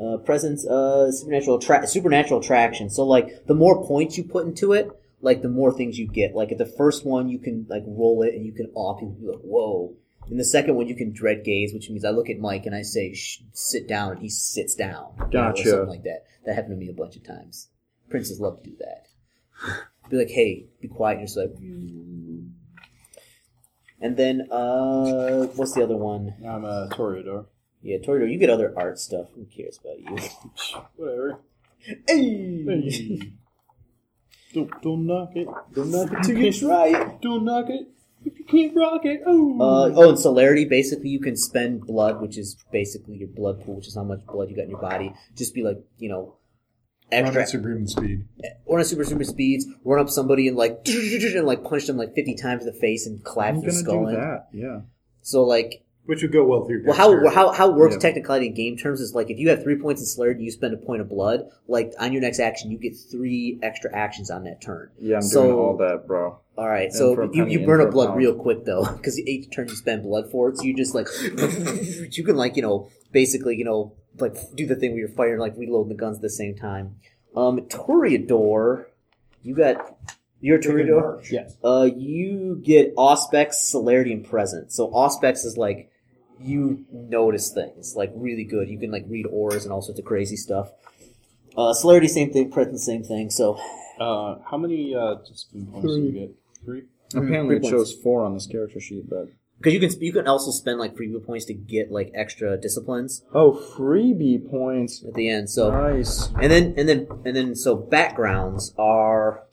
[0.00, 2.90] Uh, presence, uh, supernatural attra- supernatural attraction.
[2.90, 4.88] So like the more points you put into it,
[5.20, 6.34] like the more things you get.
[6.34, 9.14] Like at the first one, you can like roll it and you can awe people.
[9.14, 9.94] Be like, whoa.
[10.30, 12.74] In the second one, you can dread gaze, which means I look at Mike and
[12.74, 13.12] I say,
[13.52, 15.12] "Sit down," and he sits down.
[15.16, 15.68] You know, or Gotcha.
[15.70, 16.24] something like that.
[16.46, 17.68] That happened to me a bunch of times.
[18.08, 19.08] Princes love to do that.
[20.10, 21.18] Be like, hey, be quiet.
[21.20, 22.50] And you're like, "Mm."
[24.00, 26.34] and then uh, what's the other one?
[26.46, 27.46] I'm a Toreador.
[27.82, 28.30] Yeah, Toreador.
[28.30, 29.28] You get other art stuff.
[29.34, 30.28] Who cares about you?
[30.96, 31.38] Whatever.
[32.08, 33.32] hey, Hey.
[34.52, 35.48] don't don't knock it.
[35.74, 37.20] don't knock it till you try it.
[37.22, 37.88] Don't knock it.
[38.46, 39.60] If you can't rock it, oh.
[39.60, 40.64] Uh, oh, and celerity.
[40.64, 44.24] Basically, you can spend blood, which is basically your blood pool, which is how much
[44.26, 45.12] blood you got in your body.
[45.36, 46.36] Just be like, you know,
[47.12, 48.24] run extra at superhuman speed.
[48.68, 52.14] run at super super speeds, run up somebody and like and like punch them like
[52.14, 54.14] fifty times in the face and clap I'm their gonna skull do in.
[54.14, 54.48] that.
[54.52, 54.80] Yeah.
[55.22, 56.84] So like Which would go well through.
[56.84, 57.34] Well, how dexterity.
[57.34, 58.00] how how it works Yeah.
[58.00, 60.74] technically in game terms is like if you have three points in celerity, you spend
[60.74, 61.48] a point of blood.
[61.66, 64.90] Like on your next action, you get three extra actions on that turn.
[65.00, 66.38] Yeah, I'm So- doing all that, bro.
[66.56, 68.18] All right, And so for you, you burn up a blood pound.
[68.18, 70.58] real quick though, because each turn you spend blood for it.
[70.58, 71.08] So you just like
[72.16, 75.40] you can like you know basically you know like do the thing where you're firing
[75.40, 76.96] like reloading the guns at the same time.
[77.34, 78.86] Um, Toreador,
[79.42, 79.96] you got
[80.40, 81.28] you're Toreador.
[81.30, 81.56] yes.
[81.64, 84.74] Uh, you get Auspex, Celerity, and Presence.
[84.76, 85.90] So Auspex is like
[86.40, 88.68] you notice things like really good.
[88.68, 90.70] You can like read auras and all sorts of crazy stuff.
[91.56, 92.50] Uh, Celerity, same thing.
[92.50, 93.30] Presence, same thing.
[93.30, 93.58] So
[94.00, 96.30] Uh, how many uh, discipline points do you get?
[96.64, 96.82] Three.
[97.14, 97.68] Apparently, three it points.
[97.70, 100.96] shows four on this character sheet, but because you can you can also spend like
[100.96, 105.04] freebie points to get like extra disciplines oh, freebie points.
[105.06, 105.48] at the end.
[105.48, 106.28] So Nice.
[106.42, 109.44] and then and then and then so backgrounds are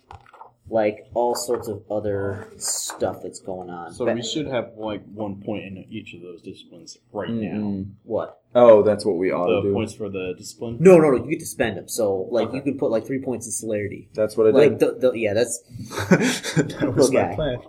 [0.72, 3.94] like all sorts of other stuff that's going on.
[3.94, 7.58] So Ba- we should have like one point in each of those disciplines right now.
[7.58, 7.92] Mm-mm.
[8.04, 8.42] what?
[8.56, 9.74] Oh, that's what we ought to The do.
[9.74, 10.78] points for the discipline.
[10.80, 11.24] No, no, no.
[11.24, 11.88] You get to spend them.
[11.88, 14.10] So like you can put like three points in celerity.
[14.14, 15.02] That's what I Like did.
[15.02, 15.60] the, the yeah, that's
[16.10, 17.28] that was Okay.
[17.30, 17.60] my plan.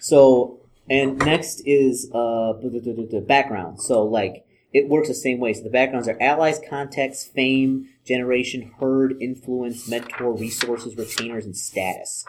[0.00, 0.60] so.
[0.88, 3.80] And next is uh the background.
[3.80, 5.54] So like it works the same way.
[5.54, 12.24] So the backgrounds are allies, contacts, fame, generation, herd, influence, mentor, resources, retainers, and status.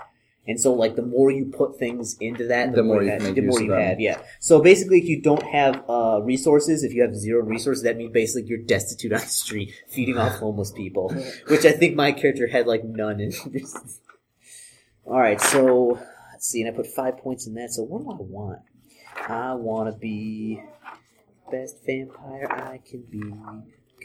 [0.48, 3.10] And so like the more you put things into that, the, The more more you
[3.10, 3.88] have, can make the more you of them.
[3.90, 4.00] have.
[4.00, 4.22] Yeah.
[4.40, 8.12] So basically, if you don't have uh, resources, if you have zero resources, that means
[8.14, 11.10] basically you're destitute on the street, feeding off homeless people.
[11.48, 13.20] Which I think my character had like none.
[13.20, 13.32] In
[15.06, 16.00] All right, so
[16.32, 17.72] let's see, and I put five points in that.
[17.72, 18.60] So what do I want?
[19.28, 20.62] I want to be
[21.52, 23.20] best vampire I can be.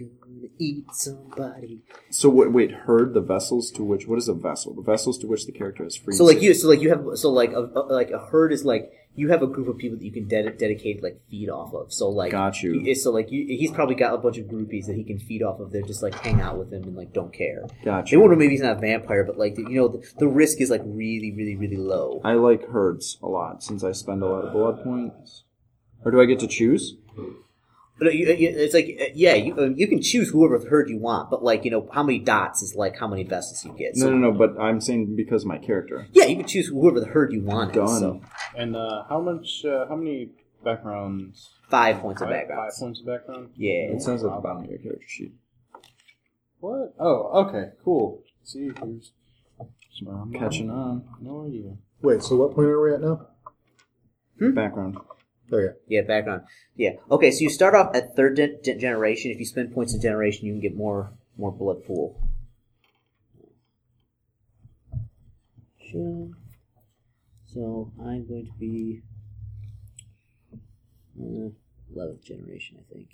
[0.01, 1.83] Gonna eat somebody.
[2.11, 4.07] So wait, wait, herd the vessels to which?
[4.07, 4.75] What is a vessel?
[4.75, 6.15] The vessels to which the character is free.
[6.15, 8.65] So like you, so like you have, so like a, a- like a herd is
[8.65, 11.75] like you have a group of people that you can ded- dedicate like feed off
[11.75, 11.93] of.
[11.93, 12.81] So like Got you.
[12.81, 15.43] he- so like you, he's probably got a bunch of groupies that he can feed
[15.43, 15.71] off of.
[15.73, 17.65] They're just like hang out with him and like don't care.
[17.85, 18.17] Got you.
[18.19, 20.71] They wonder maybe he's not a vampire, but like you know the, the risk is
[20.71, 22.21] like really really really low.
[22.25, 25.45] I like herds a lot since I spend a lot of blood points.
[26.03, 26.97] Or do I get to choose?
[28.01, 30.89] But you- you- it's like uh, yeah, you uh, you can choose whoever the herd
[30.89, 33.73] you want, but like you know how many dots is like how many vessels you
[33.79, 33.95] get.
[33.97, 34.39] So No, no, no.
[34.39, 36.07] But I'm saying because of my character.
[36.13, 37.75] yeah, you can choose whoever the herd you want.
[37.75, 37.85] Done.
[37.85, 38.21] Is, so
[38.57, 39.65] And uh, how much?
[39.65, 40.31] Uh, how many
[40.65, 41.51] backgrounds?
[41.69, 42.73] five points of Five, background.
[42.73, 43.51] five points of background.
[43.57, 43.93] Yeah.
[43.95, 45.35] It sounds at the bottom of your character sheet.
[46.61, 46.95] What?
[46.99, 48.23] Oh, okay, cool.
[48.45, 49.13] See, here's
[50.09, 51.05] I'm catching on.
[51.21, 51.77] No idea.
[52.03, 53.27] Wait, so what point are we at now?
[54.53, 54.97] Background.
[55.53, 55.77] Okay.
[55.89, 56.43] Yeah, background.
[56.77, 56.93] Yeah.
[57.11, 59.31] Okay, so you start off at third de- de- generation.
[59.31, 62.21] If you spend points in generation, you can get more more blood pool.
[65.91, 66.29] Sure.
[67.47, 69.03] So I'm going to be
[71.21, 71.51] uh,
[71.93, 73.09] eleventh generation, I think.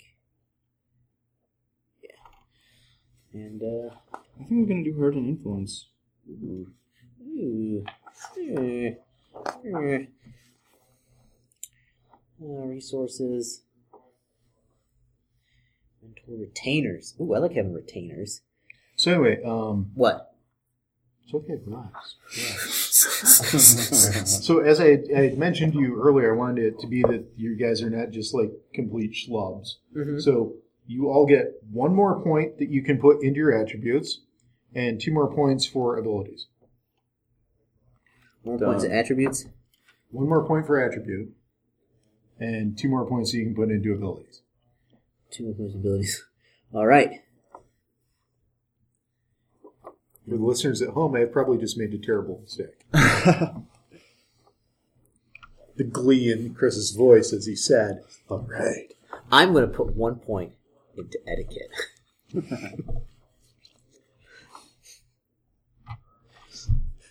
[2.03, 3.41] Yeah.
[3.41, 5.87] And uh, I think we're gonna do hurt and influence.
[6.29, 6.67] ooh,
[7.25, 7.83] ooh.
[12.41, 13.63] Uh, resources.
[16.01, 17.15] Mentor retainers.
[17.19, 18.41] Ooh, I like having retainers.
[18.95, 20.35] So anyway, um, What?
[21.25, 22.15] it's okay, relax.
[24.45, 27.25] so as I, I had mentioned to you earlier, I wanted it to be that
[27.35, 29.75] you guys are not just like complete schlubs.
[29.95, 30.21] Mhm.
[30.21, 30.55] So
[30.87, 34.21] you all get one more point that you can put into your attributes,
[34.73, 36.47] and two more points for abilities.
[38.45, 38.69] More Done.
[38.69, 39.45] points of attributes.
[40.11, 41.33] One more point for attribute,
[42.39, 44.41] and two more points that you can put into abilities.
[45.31, 46.23] Two more points of abilities.
[46.73, 47.21] All right.
[50.25, 52.83] For the listeners at home, I have probably just made a terrible mistake.
[52.91, 53.53] the
[55.89, 58.93] glee in Chris's voice as he said, "All right."
[59.31, 60.53] I'm going to put one point
[60.97, 61.71] into etiquette.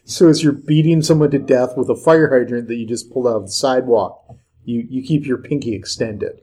[0.08, 3.26] So as you're beating someone to death with a fire hydrant that you just pulled
[3.26, 6.40] out of the sidewalk, you, you keep your pinky extended.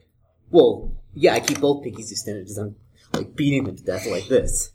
[0.50, 2.76] Well, yeah, I keep both pinkies extended because I'm
[3.12, 4.68] like beating them to death like this.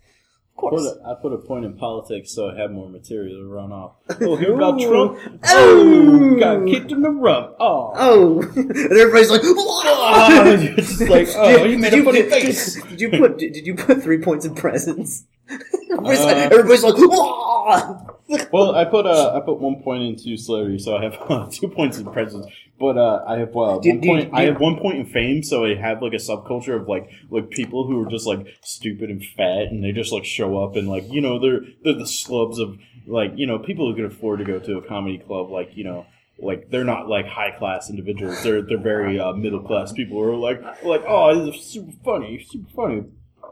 [0.58, 0.86] Of Put course.
[0.86, 3.96] a, I put a point in politics so I have more material to run off.
[4.22, 5.18] Oh, hear about Trump?
[5.48, 7.56] Oh, got kicked in the rump.
[7.62, 7.94] Oh.
[7.96, 12.76] Oh, and everybody's like, Oh, you're just like, oh, he made a funny did, face.
[12.76, 15.26] Did, did you put did, did you put three points in presence?
[15.50, 18.02] everybody's, Uh, like, everybody's like, "Wah!"
[18.52, 21.68] Well, I put uh, I put one point into slavery, so I have uh, two
[21.68, 22.46] points in presence.
[22.80, 24.30] But uh, I have uh, Did- one did- point.
[24.34, 27.50] I have one point in fame, so I have like a subculture of like like
[27.50, 30.88] people who are just like stupid and fat, and they just like show up and
[30.88, 34.40] like you know they're they're the slubs of like you know people who can afford
[34.40, 36.06] to go to a comedy club, like you know.
[36.42, 38.42] Like they're not like high class individuals.
[38.44, 41.92] They're they're very uh, middle class people who are like like oh this is super
[42.02, 43.04] funny, super funny,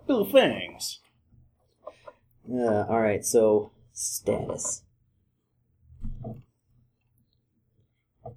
[0.08, 1.02] little things.
[2.50, 4.84] Uh, all right, so status.
[8.24, 8.36] Let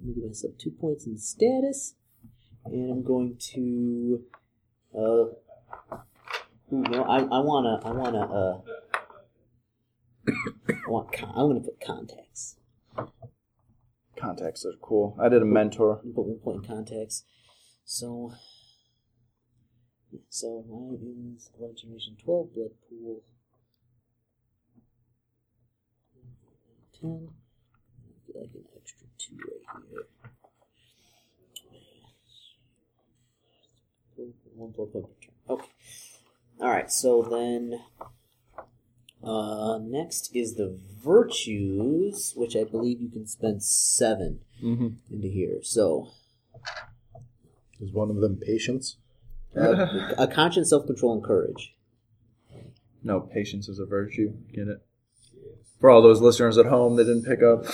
[0.00, 1.94] me give myself two points in status,
[2.64, 4.24] and I'm going to.
[4.92, 5.24] Uh,
[6.70, 8.60] no, I, I wanna, I wanna, uh,
[10.68, 12.56] I want, con- I'm gonna put contacts.
[14.16, 15.16] Contacts are cool.
[15.20, 16.00] I did a mentor.
[16.14, 17.24] Put one point in contacts.
[17.84, 18.32] So,
[20.28, 23.22] so mine is 11 generation 12 blood pool.
[27.02, 27.28] 10.
[28.28, 30.06] Get like an extra 2 right here.
[34.54, 35.34] One blood point per turn.
[35.48, 35.68] Okay.
[36.60, 37.80] Alright, so then.
[39.24, 44.88] Uh, next is the virtues, which I believe you can spend 7 Mm-hmm.
[45.14, 45.58] into here.
[45.62, 46.08] So,
[47.80, 48.96] Is one of them patience?
[49.56, 49.86] uh,
[50.18, 51.74] a conscience, self control, and courage.
[53.02, 54.32] No, patience is a virtue.
[54.54, 54.78] Get it?
[55.82, 57.64] For all those listeners at home that didn't pick up.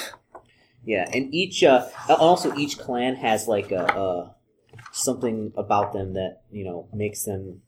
[0.82, 4.30] Yeah, and each uh, also each clan has like a, uh
[4.92, 7.60] something about them that you know makes them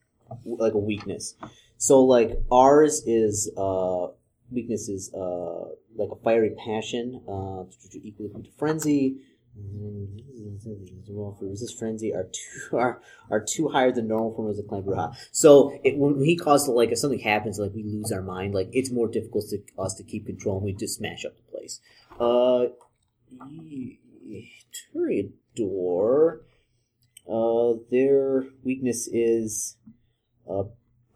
[0.47, 1.35] like a weakness.
[1.77, 4.07] So like ours is uh,
[4.51, 7.65] weakness is uh, like a fiery passion, uh,
[8.03, 9.19] equal to frenzy.
[9.57, 15.17] For resist frenzy are two are, are two higher than normal form of clan Brujah.
[15.33, 18.69] So it, when he causes like if something happens like we lose our mind like
[18.73, 21.81] it's more difficult to us to keep control and we just smash up the place.
[22.19, 22.67] Uh,
[24.95, 26.41] Toreador,
[27.29, 29.77] uh, their weakness is
[30.49, 30.65] uh,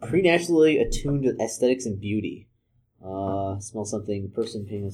[0.01, 2.47] preternaturally attuned to aesthetics and beauty.
[3.05, 4.89] Uh, smell something, person paying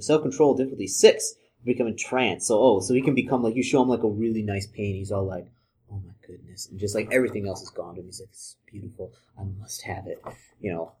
[0.00, 1.34] self control difficulty six,
[1.66, 2.46] become entranced.
[2.46, 4.96] So oh, so he can become like you show him like a really nice painting.
[4.96, 5.46] He's all like,
[5.92, 8.06] oh my goodness, and just like everything else is gone to him.
[8.06, 9.12] He's like, it's beautiful.
[9.38, 10.22] I must have it.
[10.60, 10.92] You know,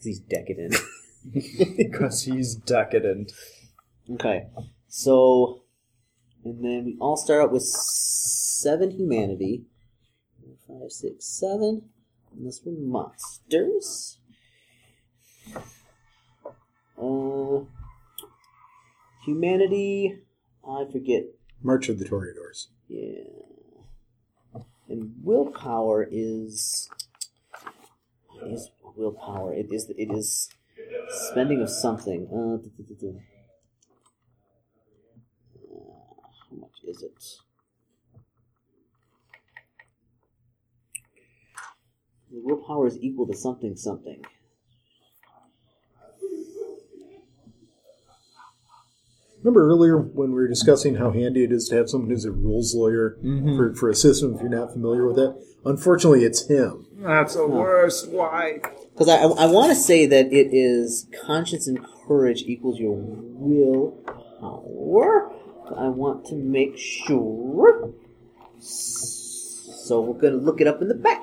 [0.00, 0.76] he's decadent.
[1.78, 3.32] Because he's decadent.
[4.10, 4.48] Okay,
[4.88, 5.62] so,
[6.44, 9.64] and then we all start out with seven humanity.
[10.68, 11.88] Five, six, seven.
[12.32, 14.18] And this one monsters.
[16.96, 17.60] Uh,
[19.24, 20.18] humanity.
[20.68, 21.24] I forget.
[21.62, 22.68] March of the Toreadors.
[22.88, 23.24] Yeah.
[24.88, 26.90] And willpower is
[28.46, 29.54] is willpower.
[29.54, 30.50] It is it is
[31.30, 32.28] spending of something.
[32.30, 32.58] Uh.
[32.96, 33.12] Uh,
[36.50, 37.24] how much is it?
[42.30, 44.22] The willpower is equal to something something.
[49.44, 52.32] Remember earlier when we were discussing how handy it is to have someone who's a
[52.32, 53.58] rules lawyer mm-hmm.
[53.58, 55.36] for, for a system if you're not familiar with it?
[55.66, 56.86] Unfortunately, it's him.
[56.96, 58.08] That's the worst.
[58.08, 58.60] Why?
[58.94, 63.90] Because I, I, want to say that it is conscience and courage equals your will
[64.40, 65.30] power.
[65.78, 67.92] I want to make sure.
[68.60, 71.20] So we're going to look it up in the back.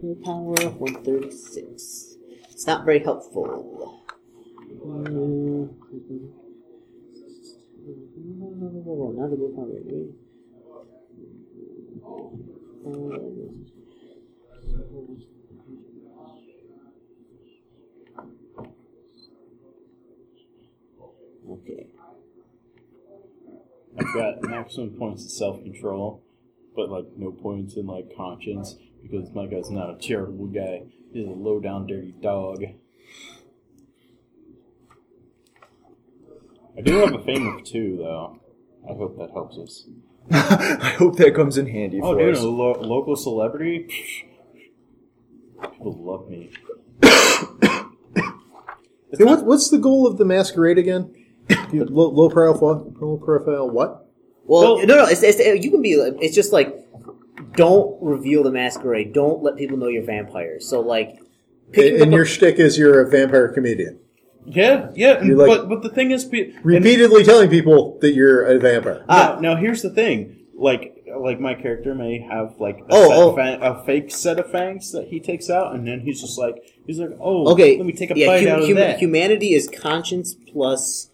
[0.00, 2.16] Willpower 136.
[2.50, 4.06] It's not very helpful.
[4.82, 6.49] Mm-hmm.
[7.86, 10.14] Not the willpower rate.
[21.50, 21.86] Okay.
[23.98, 26.22] I've got maximum points in self control,
[26.76, 30.82] but like no points in like conscience because my guy's not a charitable guy.
[31.12, 32.62] He's a low down dirty dog.
[36.76, 38.40] I do have a fame of two though.
[38.88, 39.86] I hope that helps us.
[40.30, 42.42] I hope that comes in handy Oh, for dude, us.
[42.42, 43.86] a lo- local celebrity.
[45.62, 46.50] People love me.
[49.18, 51.12] Hey, what, what's the goal of the masquerade again?
[51.72, 54.08] You- low, low profile, low profile, what?
[54.44, 55.06] Well, Well- no, no.
[55.06, 55.94] It's, it's, you can be.
[55.94, 56.76] It's just like,
[57.56, 59.12] don't reveal the masquerade.
[59.12, 60.68] Don't let people know you're vampires.
[60.68, 61.18] So like,
[61.72, 63.98] picking And, and a- your shtick is you're a vampire comedian,
[64.46, 68.12] Yeah, yeah, and- like- but but the thing is, pe- and- repeatedly telling people that
[68.12, 69.04] you're a vampire.
[69.08, 69.38] Ah.
[69.40, 70.36] Now, now here's the thing.
[70.54, 73.36] Like, like my character may have like a, Oh, set oh.
[73.36, 76.56] Fang, a fake set of fangs that he takes out, and then he's just like,
[76.86, 78.98] he's like, oh, okay, let me take a yeah, bite hum- out of hum- that.
[78.98, 81.10] Humanity is conscience plus.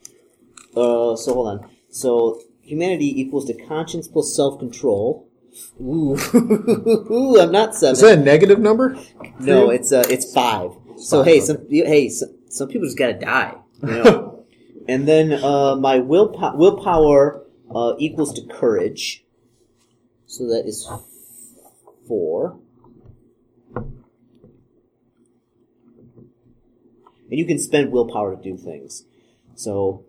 [0.77, 1.71] Uh, so hold on.
[1.91, 5.29] So humanity equals to conscience plus self control.
[5.81, 6.17] Ooh,
[7.41, 7.93] I'm not seven.
[7.95, 8.99] Is that a negative number?
[9.41, 10.71] No, it's uh, it's five.
[10.99, 14.47] So hey, some hey, some, some people just gotta die, you know.
[14.89, 17.43] and then uh, my willpower willpower
[17.75, 19.25] uh, equals to courage,
[20.27, 20.89] so that is
[22.07, 22.59] four.
[27.29, 29.05] And you can spend willpower to do things.
[29.57, 30.05] So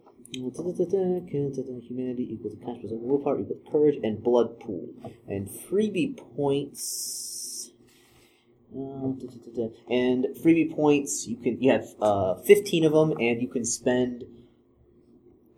[1.82, 2.60] humanity equals to
[2.92, 4.90] willpower equals to courage, and blood pool,
[5.28, 7.37] and freebie points.
[8.74, 9.70] Da, da, da, da.
[9.90, 14.24] And freebie points, you can you have uh, fifteen of them, and you can spend.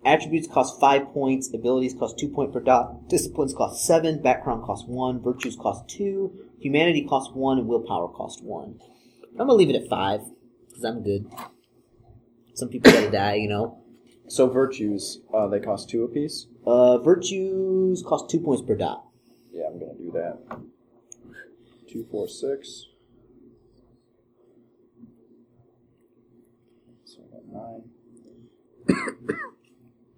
[0.05, 4.63] Attributes cost five points, abilities cost two points point per dot, disciplines cost seven, background
[4.63, 8.79] cost one, virtues cost two, humanity cost one, and willpower cost one.
[9.31, 10.21] I'm gonna leave it at five
[10.67, 11.29] because I'm good.
[12.53, 13.83] Some people gotta die, you know.
[14.29, 16.47] So virtues, uh, they cost two apiece.
[16.65, 19.05] Uh, virtues cost two points per dot.
[19.51, 20.37] Yeah, I'm gonna do that.
[21.91, 22.85] Two, four, six.
[27.05, 27.83] So I got nine.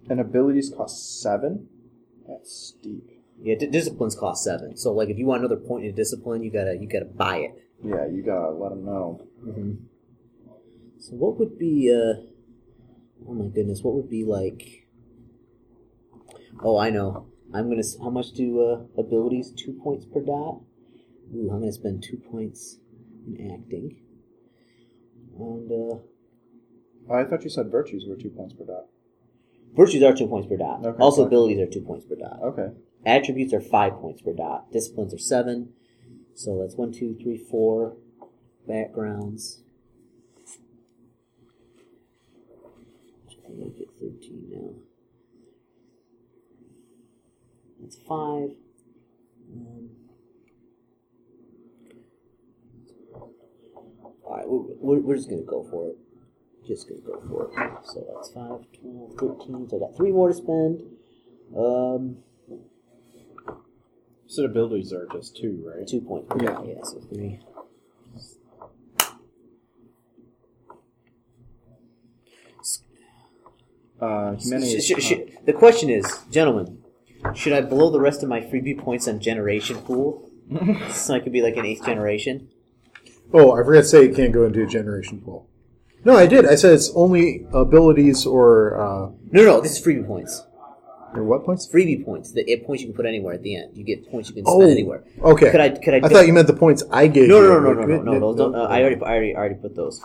[0.08, 1.68] and abilities cost seven.
[2.28, 3.10] That's steep.
[3.40, 4.76] Yeah, d- disciplines cost seven.
[4.76, 7.68] So like, if you want another point in discipline, you gotta you gotta buy it.
[7.82, 9.26] Yeah, you gotta let them know.
[9.42, 9.72] hmm
[11.00, 11.90] So what would be?
[11.92, 12.22] uh
[13.28, 14.86] Oh my goodness, what would be like?
[16.62, 17.26] Oh, I know.
[17.54, 17.82] I'm gonna.
[18.00, 19.52] How much do uh, abilities?
[19.52, 20.60] Two points per dot.
[21.34, 22.78] Ooh, I'm gonna spend two points
[23.26, 23.96] in acting.
[25.38, 25.96] And uh,
[27.10, 28.86] I thought you said virtues were two points per dot.
[29.74, 30.84] virtues are two points per dot.
[30.84, 32.40] Okay, also, abilities are two points per dot.
[32.42, 32.68] Okay.
[33.04, 34.70] Attributes are five points per dot.
[34.72, 35.72] Disciplines are seven.
[36.34, 37.96] So that's one, two, three, four.
[38.66, 39.58] Backgrounds.
[43.44, 44.70] I'm gonna get thirteen now.
[47.80, 48.50] That's five.
[49.52, 49.90] Um,
[53.14, 55.96] all right, we're, we're, we're just gonna go for it.
[56.66, 57.86] Just gonna go for it.
[57.86, 59.68] So that's 5, 12, 13.
[59.68, 60.82] So I got three more to spend.
[61.56, 62.18] Um,
[64.26, 65.86] So abilities are just two, right?
[65.86, 66.26] Two points.
[66.30, 66.52] per Yeah.
[66.52, 66.82] die, yeah.
[66.84, 67.40] So three.
[74.00, 74.80] Uh, humanity.
[74.80, 76.82] Sh- sh- sh- the question is, gentlemen,
[77.34, 80.28] should I blow the rest of my freebie points on generation pool?
[80.90, 82.48] so I could be like an eighth generation.
[83.32, 85.48] Oh, I forgot to say you can't go into a generation pool.
[86.04, 86.46] No, I did.
[86.46, 90.44] I said it's only abilities or uh, No, no, this is freebie points.
[91.14, 91.68] or what points?
[91.68, 92.32] Freebie points.
[92.32, 93.76] The it points you can put anywhere at the end.
[93.76, 95.04] You get points you can spend Oh, anywhere.
[95.22, 95.50] okay.
[95.50, 95.68] Could I?
[95.70, 95.96] Could I?
[95.98, 97.48] I thought you meant the points I gave No, you.
[97.48, 98.20] no, no, no, Like, no, no, no.
[98.20, 100.00] Those don't, uh, I already, I already, I already put those.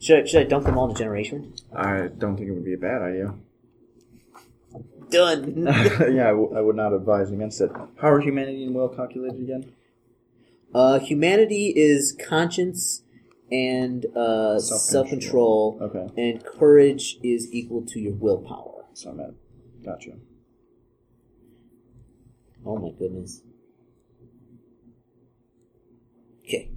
[0.00, 1.54] Should I, should I dump them all into generation?
[1.74, 3.34] I don't think it would be a bad idea.
[5.10, 5.64] Done.
[5.66, 7.70] yeah, I, w- I would not advise against it.
[7.96, 9.72] How are humanity and will calculated again?
[10.74, 13.02] Uh, humanity is conscience
[13.50, 15.78] and uh, Self-control.
[15.78, 16.22] self-control, Okay.
[16.30, 18.84] and courage is equal to your willpower.
[18.94, 19.30] So I'm at
[19.84, 20.10] Gotcha.
[22.66, 23.42] Oh my goodness.
[26.44, 26.70] Okay.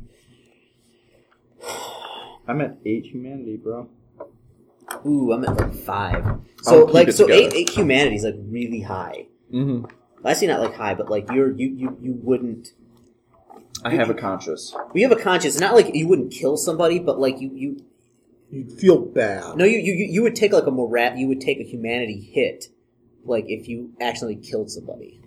[2.48, 3.90] I'm at eight humanity, bro.
[5.06, 6.40] Ooh, I'm at like five.
[6.64, 7.56] So like so eight together.
[7.56, 9.28] eight humanity is like really high.
[9.54, 9.86] Mm-hmm.
[10.26, 12.70] Actually not like high, but like you're you you, you wouldn't
[13.84, 14.76] I have a conscience.
[14.94, 17.84] we have a conscience, not like you wouldn't kill somebody, but like you you
[18.52, 19.56] You'd feel bad.
[19.58, 22.20] no you you, you- you would take like a morat you would take a humanity
[22.20, 22.66] hit
[23.24, 25.22] like if you accidentally killed somebody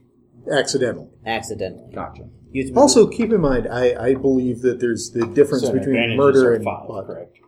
[0.51, 1.11] Accidental.
[1.25, 1.95] accidentally.
[1.95, 2.29] Gotcha.
[2.53, 5.73] You have to- Also, keep in mind, I, I believe that there's the difference So
[5.73, 7.39] between advantages murder are and five, uh, correct?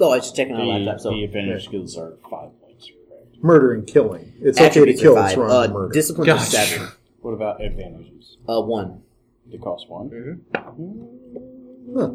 [0.00, 1.00] oh, I was just checking The, on my laptop.
[1.02, 3.42] So the advantage skills are five points, correct?
[3.42, 4.32] murder and killing.
[4.40, 5.18] It's okay to attributes kill.
[5.18, 5.38] are It's five.
[5.38, 5.92] wrong Uh, to murder.
[5.92, 6.48] discipline is Gosh.
[6.70, 6.88] seven.
[7.20, 8.36] What about advantages?
[8.48, 9.02] Uh, one.
[9.50, 10.10] They cost one.
[10.10, 11.98] Mm-hmm.
[11.98, 12.10] Huh.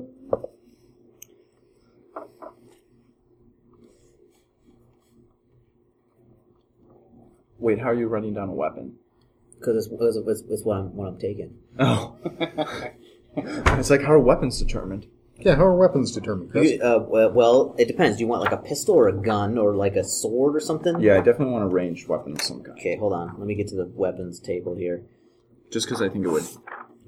[7.60, 8.96] Wait, how are you running down a weapon?
[9.60, 11.54] Because it's, it's, it's, it's what I'm what I'm taking.
[11.80, 12.18] Oh.
[13.38, 15.06] it's like, how are weapons determined?
[15.38, 16.72] Yeah, how are weapons determined, Chris?
[16.72, 18.18] You, uh, well, well, it depends.
[18.18, 21.00] Do you want like a pistol or a gun or like a sword or something?
[21.00, 22.78] Yeah, I definitely want a ranged weapon of some kind.
[22.80, 23.36] Okay, hold on.
[23.38, 25.04] Let me get to the weapons table here.
[25.72, 26.46] Just because I think it would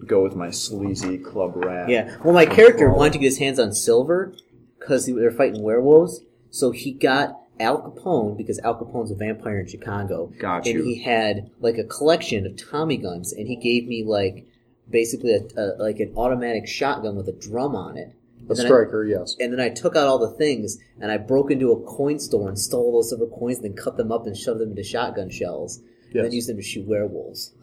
[0.05, 1.89] go with my sleazy club rat.
[1.89, 2.17] Yeah.
[2.23, 4.33] Well, my character wanted to get his hands on silver
[4.79, 6.21] because they were fighting werewolves.
[6.49, 10.31] So he got Al Capone because Al Capone's a vampire in Chicago.
[10.39, 10.83] Got and you.
[10.83, 14.45] he had like a collection of Tommy guns, and he gave me like
[14.89, 18.13] basically a, a like an automatic shotgun with a drum on it.
[18.45, 19.37] A And then I- striker, yes.
[19.39, 22.49] and then I took out all the things and I broke into a coin store
[22.49, 24.83] and stole all those silver coins and then cut them up and shoved them into
[24.83, 25.79] shotgun shells.
[26.13, 27.53] And then used them to shoot werewolves.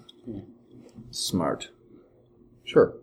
[1.10, 1.68] Smart.
[2.64, 2.94] Sure.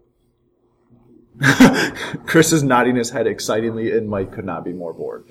[2.25, 5.25] Chris is nodding his head excitingly, and Mike could not be more bored.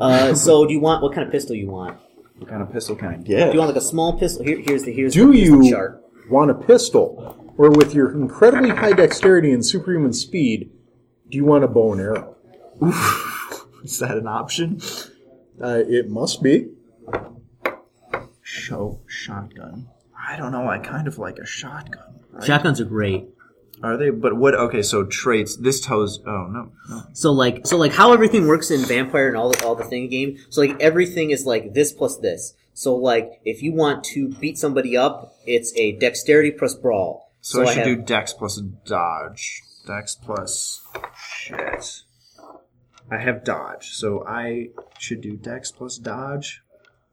[0.00, 1.98] Uh, so do you want what kind of pistol you want?
[2.38, 4.44] What kind of pistol can I Do you want like a small pistol?
[4.44, 6.04] Here, here's the here's Do the, here's the you chart.
[6.28, 7.40] want a pistol?
[7.56, 10.72] Or with your incredibly high dexterity and superhuman speed,
[11.30, 12.36] do you want a bow and arrow?
[13.84, 14.80] Is that an option?
[15.62, 16.70] Uh, it must be.
[18.42, 19.88] Show shotgun.
[20.28, 20.68] I don't know.
[20.68, 22.20] I kind of like a shotgun.
[22.44, 23.28] Shotguns are great.
[23.84, 24.08] Are they?
[24.10, 24.54] But what?
[24.54, 25.56] Okay, so traits.
[25.56, 26.20] This tells.
[26.26, 27.02] Oh no, no.
[27.12, 30.08] So like so like how everything works in Vampire and all the all the thing
[30.08, 30.38] game.
[30.48, 32.54] So like everything is like this plus this.
[32.72, 37.30] So like if you want to beat somebody up, it's a dexterity plus brawl.
[37.42, 38.56] So, I should have- do Dex plus
[38.86, 39.62] dodge.
[39.86, 40.80] Dex plus
[41.14, 42.02] shit.
[43.12, 46.62] I have dodge, so I should do Dex plus dodge.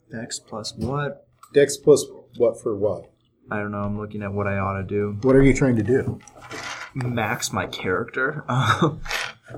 [0.10, 1.28] Dex plus what?
[1.54, 2.06] Dex plus
[2.38, 3.11] what for what?
[3.50, 3.80] I don't know.
[3.80, 5.18] I'm looking at what I ought to do.
[5.22, 6.20] What are you trying to do?
[6.94, 8.44] Max my character.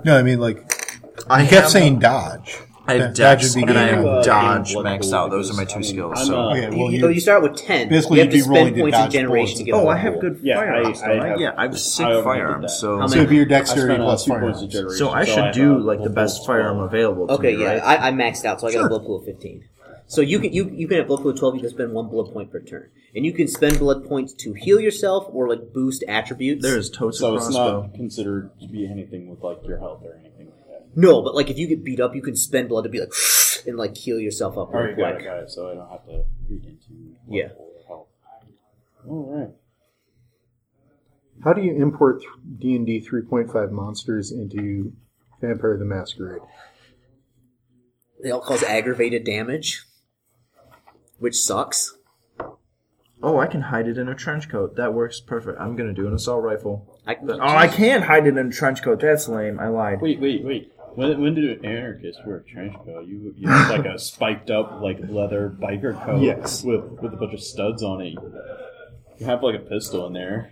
[0.04, 0.98] No, I mean like
[1.30, 2.58] I you kept saying dodge.
[2.88, 5.30] I have That- that Dex should be and I have Uh, dodge maxed out.
[5.30, 6.26] Those are my two I mean, skills.
[6.26, 7.90] So uh, Okay, well, you, you- you start with ten.
[7.90, 9.88] Basically, you have you'd to be spend points in dodge generation to and get Oh,
[9.88, 11.02] I have good Yeah, I- firearms.
[11.04, 12.74] I don't I, have- yeah, I have sick I firearms.
[12.74, 13.22] So, So many?
[13.22, 14.62] if you're I dexterity spent, plus two points firearms.
[14.64, 17.28] of generation, so I so should do like the best firearm available.
[17.30, 17.74] Okay, yeah.
[17.86, 19.64] I, I maxed out, so I got a blood pool of fifteen.
[20.08, 21.56] So you can you you can have blood pool of twelve.
[21.56, 24.54] You can spend one blood point per turn, and you can spend blood points to
[24.54, 26.62] heal yourself or like boost attributes.
[26.62, 27.82] There's totes So of it's crossbow.
[27.84, 30.88] not considered to be anything with like your health or anything like that.
[30.98, 33.12] no, but like if you get beat up, you can spend blood to be like
[33.68, 35.50] and like heal yourself up Alright, got it, got it.
[35.50, 37.48] So I don't have to read into Yeah.
[37.88, 38.08] health.
[39.08, 39.50] All right.
[41.44, 42.22] How do you import
[42.60, 44.94] D and D three point five monsters into
[45.42, 46.42] Vampire the Masquerade?
[48.22, 49.84] They all cause aggravated damage,
[51.20, 51.96] which sucks.
[53.22, 54.76] Oh, I can hide it in a trench coat.
[54.76, 55.60] That works perfect.
[55.60, 57.00] I'm gonna do an assault rifle.
[57.08, 59.00] I, Oh, I can't hide it in a trench coat.
[59.00, 59.60] That's lame.
[59.60, 60.02] I lied.
[60.02, 60.72] Wait, wait, wait.
[60.96, 63.08] When, when did anarchists wear a trench coat?
[63.08, 66.64] You you have like a spiked up like leather biker coat Yes.
[66.64, 68.16] with with a bunch of studs on it.
[69.20, 70.52] You have like a pistol in there.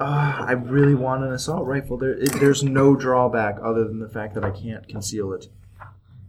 [0.00, 1.96] Ah, I really want an assault rifle.
[1.96, 5.46] There, it, there's no drawback other than the fact that I can't conceal it.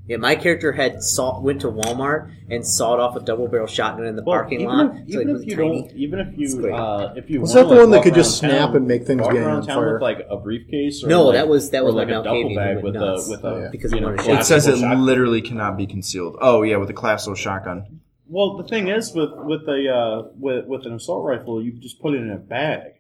[0.08, 4.06] Yeah, my character had saw, went to Walmart and sawed off a double barrel shotgun
[4.06, 4.96] in the Well, parking even lot.
[5.08, 5.82] If, so it even was if you tiny.
[5.88, 8.04] don't, even if It's you, uh, if you Was wanna, that the one that walk
[8.04, 9.94] could just around snap town- and make things walk get around on town fire?
[9.94, 11.04] with like a briefcase?
[11.04, 12.74] Or No, like, that was- that was or like my a Mount duffel Cavey bag
[12.76, 13.28] went with nuts.
[13.28, 13.68] a with Oh, a yeah.
[13.72, 15.06] Because you know, wanted to It says it shotgun.
[15.06, 16.38] literally cannot be concealed.
[16.40, 18.02] Oh yeah, with a collapsible shotgun.
[18.30, 22.00] Well, the thing is with with a uh, with with an assault rifle, you just
[22.00, 22.94] put it in a bag.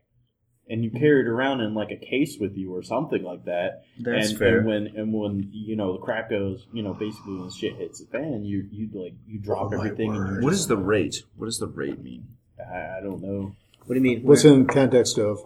[0.67, 3.83] And you carry it around in like a case with you or something like that.
[3.99, 4.57] That's and, fair.
[4.57, 7.99] and when and when you know the crap goes, you know, basically when shit hits
[7.99, 11.23] the fan, you you like you drop Oh, everything and What is the rate?
[11.35, 12.25] What does the rate mean?
[12.59, 13.55] I, I don't know.
[13.85, 14.23] What do you mean?
[14.23, 15.39] What's in context of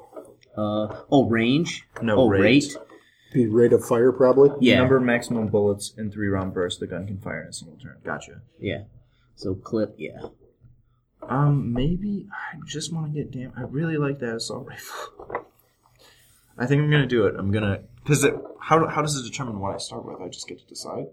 [0.55, 1.85] Uh, oh, range?
[2.01, 2.75] No oh, rate.
[3.33, 4.11] the rate of fire?
[4.13, 4.51] Probably.
[4.61, 4.77] Yeah.
[4.79, 7.77] Number of maximum bullets in three round bursts the gun can fire in a single
[7.77, 7.97] turn.
[8.05, 8.41] Gotcha.
[8.59, 8.83] Yeah.
[9.35, 10.21] So clip, yeah.
[11.27, 13.51] Um, maybe I just want to get damn.
[13.57, 15.45] I really like that assault rifle.
[16.57, 17.35] I think I'm gonna do it.
[17.37, 18.25] I'm gonna because
[18.59, 20.19] how how does it determine what I start with?
[20.21, 21.05] I just get to decide.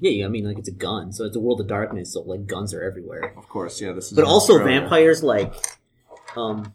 [0.00, 2.22] Yeah, yeah, I mean, like it's a gun, so it's a world of darkness, so
[2.22, 3.34] like guns are everywhere.
[3.36, 3.92] Of course, yeah.
[3.92, 4.80] This is But also Australia.
[4.80, 5.52] vampires, like,
[6.36, 6.72] um,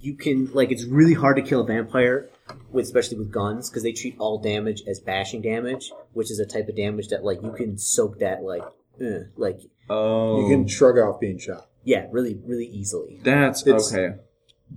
[0.00, 2.28] you can like it's really hard to kill a vampire
[2.70, 6.46] with especially with guns because they treat all damage as bashing damage, which is a
[6.46, 8.62] type of damage that like you can soak that like,
[9.02, 11.66] uh, like Oh, You can shrug off being shot.
[11.84, 13.20] yeah, really, really easily.
[13.22, 14.16] that's It's- okay.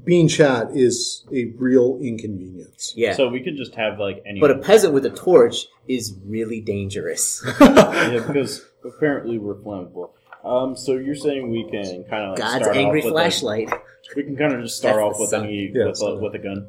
[0.05, 2.93] Being shot is a real inconvenience.
[2.95, 4.39] Yeah, So we could just have like any.
[4.39, 7.43] but a peasant with a torch is really dangerous.
[7.59, 10.11] yeah, because apparently we're flammable.
[10.43, 13.71] Um, so you're saying we can kind of like God's start angry off with flashlight.
[13.73, 13.79] A,
[14.15, 15.43] we can kind of just start That's off the with sun.
[15.45, 16.21] any Yeah, with, a, sun.
[16.21, 16.67] with a gun.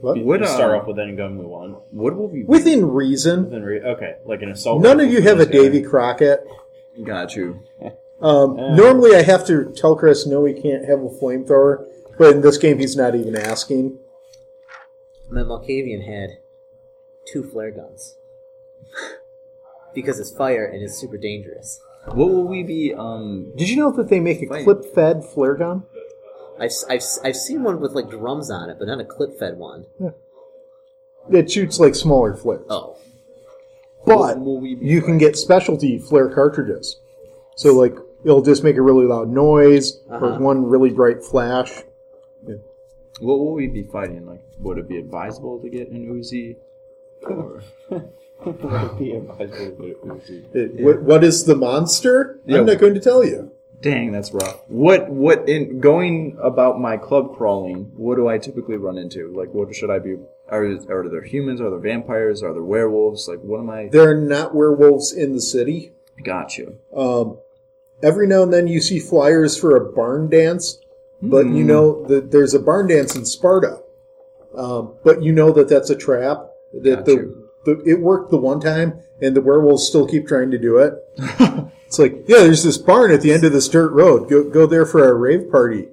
[0.00, 0.16] What?
[0.16, 1.76] We Would, can start uh, off with any gun we want.
[1.92, 3.44] What will be Within reason.
[3.46, 4.80] Within re- okay, like an assault.
[4.80, 5.52] None of rifle you have a this guy.
[5.68, 6.46] Davy Crockett.
[7.04, 7.62] Got you.
[8.20, 8.74] Um, Yeah.
[8.74, 11.86] Normally, I have to tell Chris no, he can't have a flamethrower,
[12.18, 13.98] but in this game, he's not even asking.
[15.30, 16.38] My Malkavian had
[17.26, 18.16] two flare guns
[19.94, 21.80] because it's fire and it's super dangerous.
[22.06, 22.92] What will we be?
[22.96, 25.84] Um, Did you know that they make a clip-fed flare gun?
[26.58, 29.56] I've, I've, I've seen one with like drums on it, but not a clip fed
[29.56, 29.86] one.
[31.30, 32.96] It shoots like smaller flares, Oh,
[34.10, 34.86] but what will we be?
[34.86, 37.00] you can get specialty flare cartridges.
[37.56, 37.94] So, like,
[38.24, 40.38] it'll just make a really loud noise or Uh-huh.
[40.40, 41.72] one really bright flash.
[43.20, 44.26] What will we be fighting?
[44.26, 46.56] Like, would it be advisable to get an Uzi?
[47.22, 50.44] Or Would it be advisable to get Uzi?
[50.54, 52.40] It- what, what is the monster?
[52.46, 52.58] Yeah.
[52.58, 53.52] I'm not going to tell you.
[53.82, 54.60] dang, that's rough.
[54.68, 55.10] What?
[55.10, 55.48] What?
[55.48, 59.32] In going about my club crawling, what do I typically run into?
[59.36, 60.16] Like, what should I be?
[60.50, 61.60] Are are there humans?
[61.60, 62.42] Are there vampires?
[62.42, 63.28] Are there werewolves?
[63.28, 63.88] Like, what am I?
[63.88, 65.92] There are not werewolves in the city.
[66.24, 66.78] Got you.
[66.94, 67.38] Um,
[68.02, 70.78] every now and then you see flyers for a barn dance,
[71.22, 71.56] but Hmm.
[71.56, 73.80] you know that there's a barn dance in Sparta.
[74.54, 76.50] Um, but you know that that's a trap.
[76.72, 77.34] That the,
[77.64, 80.94] the it worked the one time, and the werewolves still keep trying to do it.
[81.86, 84.28] it's like, yeah, there's this barn at the end of this dirt road.
[84.28, 85.88] Go go there for a rave party.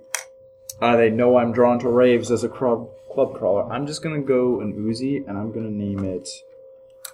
[0.82, 3.64] Uh, they know I'm drawn to raves as a club club crawler.
[3.74, 6.30] I'm just gonna go an Uzi, and I'm gonna name it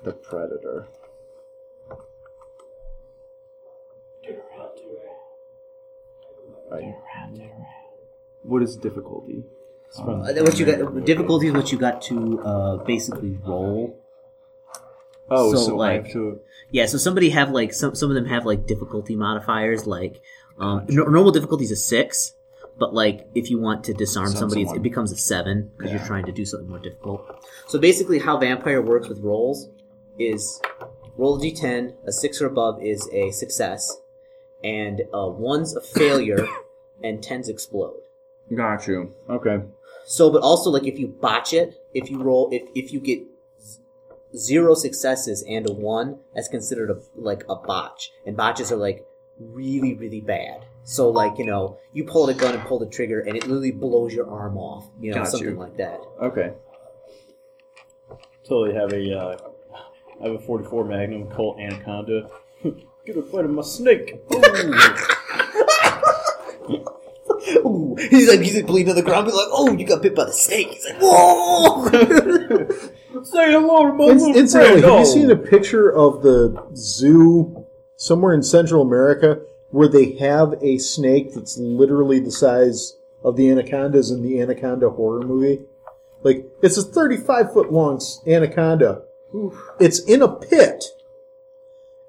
[0.04, 0.86] the Predator.
[6.70, 6.93] Right.
[8.43, 9.45] What is difficulty?
[9.97, 11.06] Uh, what you got?
[11.06, 13.97] Difficulty is what you got to uh, basically roll.
[15.30, 16.41] Oh, So, so, I like- have to.
[16.72, 19.86] Yeah, so somebody have like some some of them have like difficulty modifiers.
[19.88, 20.20] Like
[20.58, 22.34] um, no, normal difficulty is a six,
[22.78, 24.80] but like if you want to disarm somebody, someone.
[24.80, 25.98] it becomes a seven because Yeah.
[25.98, 27.22] you're trying to do something more difficult.
[27.68, 29.70] So basically, how vampire works with rolls
[30.20, 30.62] is
[31.18, 31.94] roll a d10.
[32.06, 33.98] A six or above is a success,
[34.64, 36.48] and uh, one's a failure,
[37.04, 38.00] and tens explode.
[38.54, 39.14] Got you.
[39.30, 39.62] Okay.
[40.06, 43.22] So, but also like if you botch it, if you roll, if if you get
[44.36, 49.06] zero successes and a one, that's considered a like a botch, and botches are like
[49.40, 50.66] really really bad.
[50.86, 53.72] So like you know you pull the gun and pull the trigger, and it literally
[53.72, 55.56] blows your arm off, you know Got something you.
[55.56, 56.00] like that.
[56.22, 56.54] Okay.
[58.48, 59.18] Totally have a.
[59.18, 59.38] Uh,
[60.22, 62.30] I have a 44 Magnum Colt Anaconda.
[63.06, 64.22] Get a bite of my snake.
[64.34, 64.74] Ooh.
[67.66, 70.16] Ooh, he's like he's like bleeding on the ground, He's like, oh, you got bit
[70.16, 70.68] by the snake.
[70.72, 71.86] He's like, whoa.
[73.24, 74.94] Say hello to my In- little incidentally, friend.
[74.98, 77.66] have you seen a picture of the zoo
[77.98, 79.42] somewhere in Central America
[79.74, 84.92] where they have a snake that's literally the size of the anacondas in the Anaconda
[84.92, 85.64] horror movie?
[86.22, 89.02] Like, it's a 35 foot long s- anaconda.
[89.80, 90.86] It's in a pit.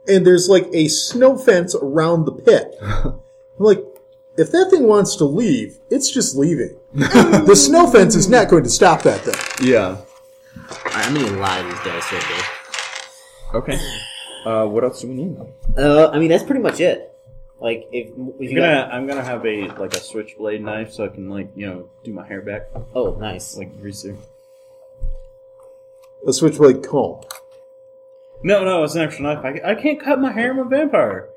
[0.06, 2.74] And there's like a snow fence around the pit.
[2.82, 3.14] I'm
[3.58, 3.82] like,
[4.36, 6.76] if that thing wants to leave, it's just leaving.
[6.92, 9.66] the snow fence is not going to stop that thing.
[9.66, 9.96] Yeah.
[10.84, 13.60] I mean, gonna lie these guys right there.
[13.62, 13.78] Okay.
[14.44, 15.38] Uh, what else do we need?
[15.78, 17.13] Uh, I mean that's pretty much it.
[17.64, 20.92] Like if, if I'm you gonna, got, I'm gonna have a like a switchblade knife
[20.92, 23.56] so I can like you know do my hair back oh nice.
[23.56, 24.16] like greaser.
[26.26, 27.20] A switchblade comb.
[28.42, 29.44] No, no, it's an actual knife.
[29.44, 30.50] I, I can't cut my hair.
[30.50, 31.28] I'm a vampire.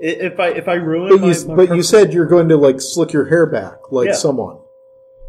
[0.00, 2.26] I- If I if I ruin But my, you, my but you pers- said you're
[2.26, 4.14] going to like slick your hair back like Yeah.
[4.14, 4.58] someone.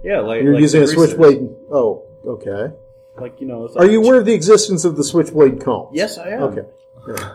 [0.04, 1.06] yeah, like You're like using a greaser.
[1.08, 1.50] switchblade.
[1.72, 2.74] Oh, okay.
[3.20, 5.89] Like you know, it's Are like- you aware of the existence of the switchblade comb?
[5.94, 6.44] Yes, I am.
[6.44, 6.66] Okay.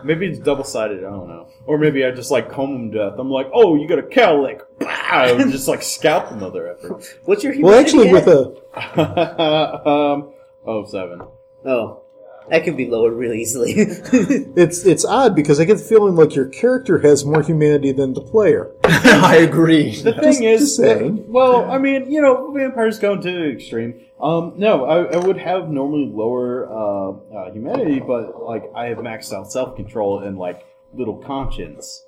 [0.03, 0.99] Maybe it's double sided.
[0.99, 1.47] I don't know.
[1.65, 3.19] Or maybe I just like comb them to death.
[3.19, 4.61] I'm like, oh, you got a cowlick.
[4.79, 5.35] Pow!
[5.37, 6.99] And just like scalp the mother effer.
[7.25, 8.55] What's your Well, actually, with a
[9.87, 10.33] um,
[10.65, 11.21] oh seven.
[11.65, 12.01] oh
[12.49, 13.73] that can be lowered really easily.
[13.77, 18.13] It's it's odd because I get the feeling like your character has more humanity than
[18.13, 18.71] the player.
[18.83, 19.95] I agree.
[20.01, 21.25] The thing Just- is, just saying.
[21.31, 24.01] well, I mean, you know, vampires go to the extreme.
[24.21, 28.97] Um, no, I, I would have normally lower uh, uh, humanity, but like I have
[28.97, 32.05] maxed out self control and like little conscience.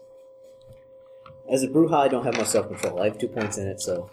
[1.49, 3.01] As a Brujah, I don't have much self control.
[3.01, 4.09] I have two points in it, so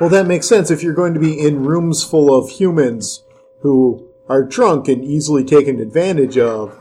[0.00, 3.22] Well, that makes sense if you're going to be in rooms full of humans
[3.60, 6.76] who are drunk and easily taken advantage of,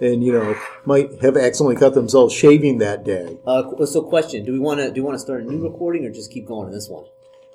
[0.00, 0.54] and you know
[0.84, 3.38] might have accidentally cut themselves shaving that day.
[3.44, 6.04] uh, so question: Do we want to do we want to start a new recording
[6.04, 7.06] or just keep going in this one?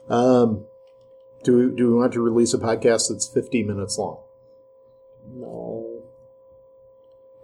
[0.10, 0.66] Um,
[1.44, 4.20] do we, do we want to release a podcast that's 50 minutes long?
[5.34, 6.02] No.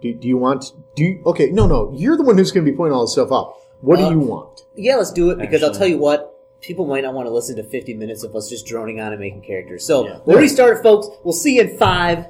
[0.02, 0.72] Do, do you want?
[0.94, 1.50] Do you, okay?
[1.50, 1.92] No, no.
[1.96, 3.54] You're the one who's going to be pointing all this stuff out.
[3.80, 4.62] What Uh, do you want?
[4.74, 6.32] Yeah, let's do it because I'll Actually- tell you what.
[6.62, 9.20] People might not want to listen to 50 minutes of us just droning on and
[9.20, 9.84] making characters.
[9.86, 10.18] So Yeah.
[10.24, 11.06] we'll restart it, folks.
[11.22, 12.26] We'll see you in five.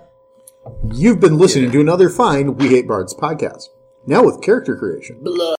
[0.92, 3.68] You've been listening to another fine We Hate Bards podcast.
[4.04, 5.18] Now with character creation.
[5.22, 5.38] Blood.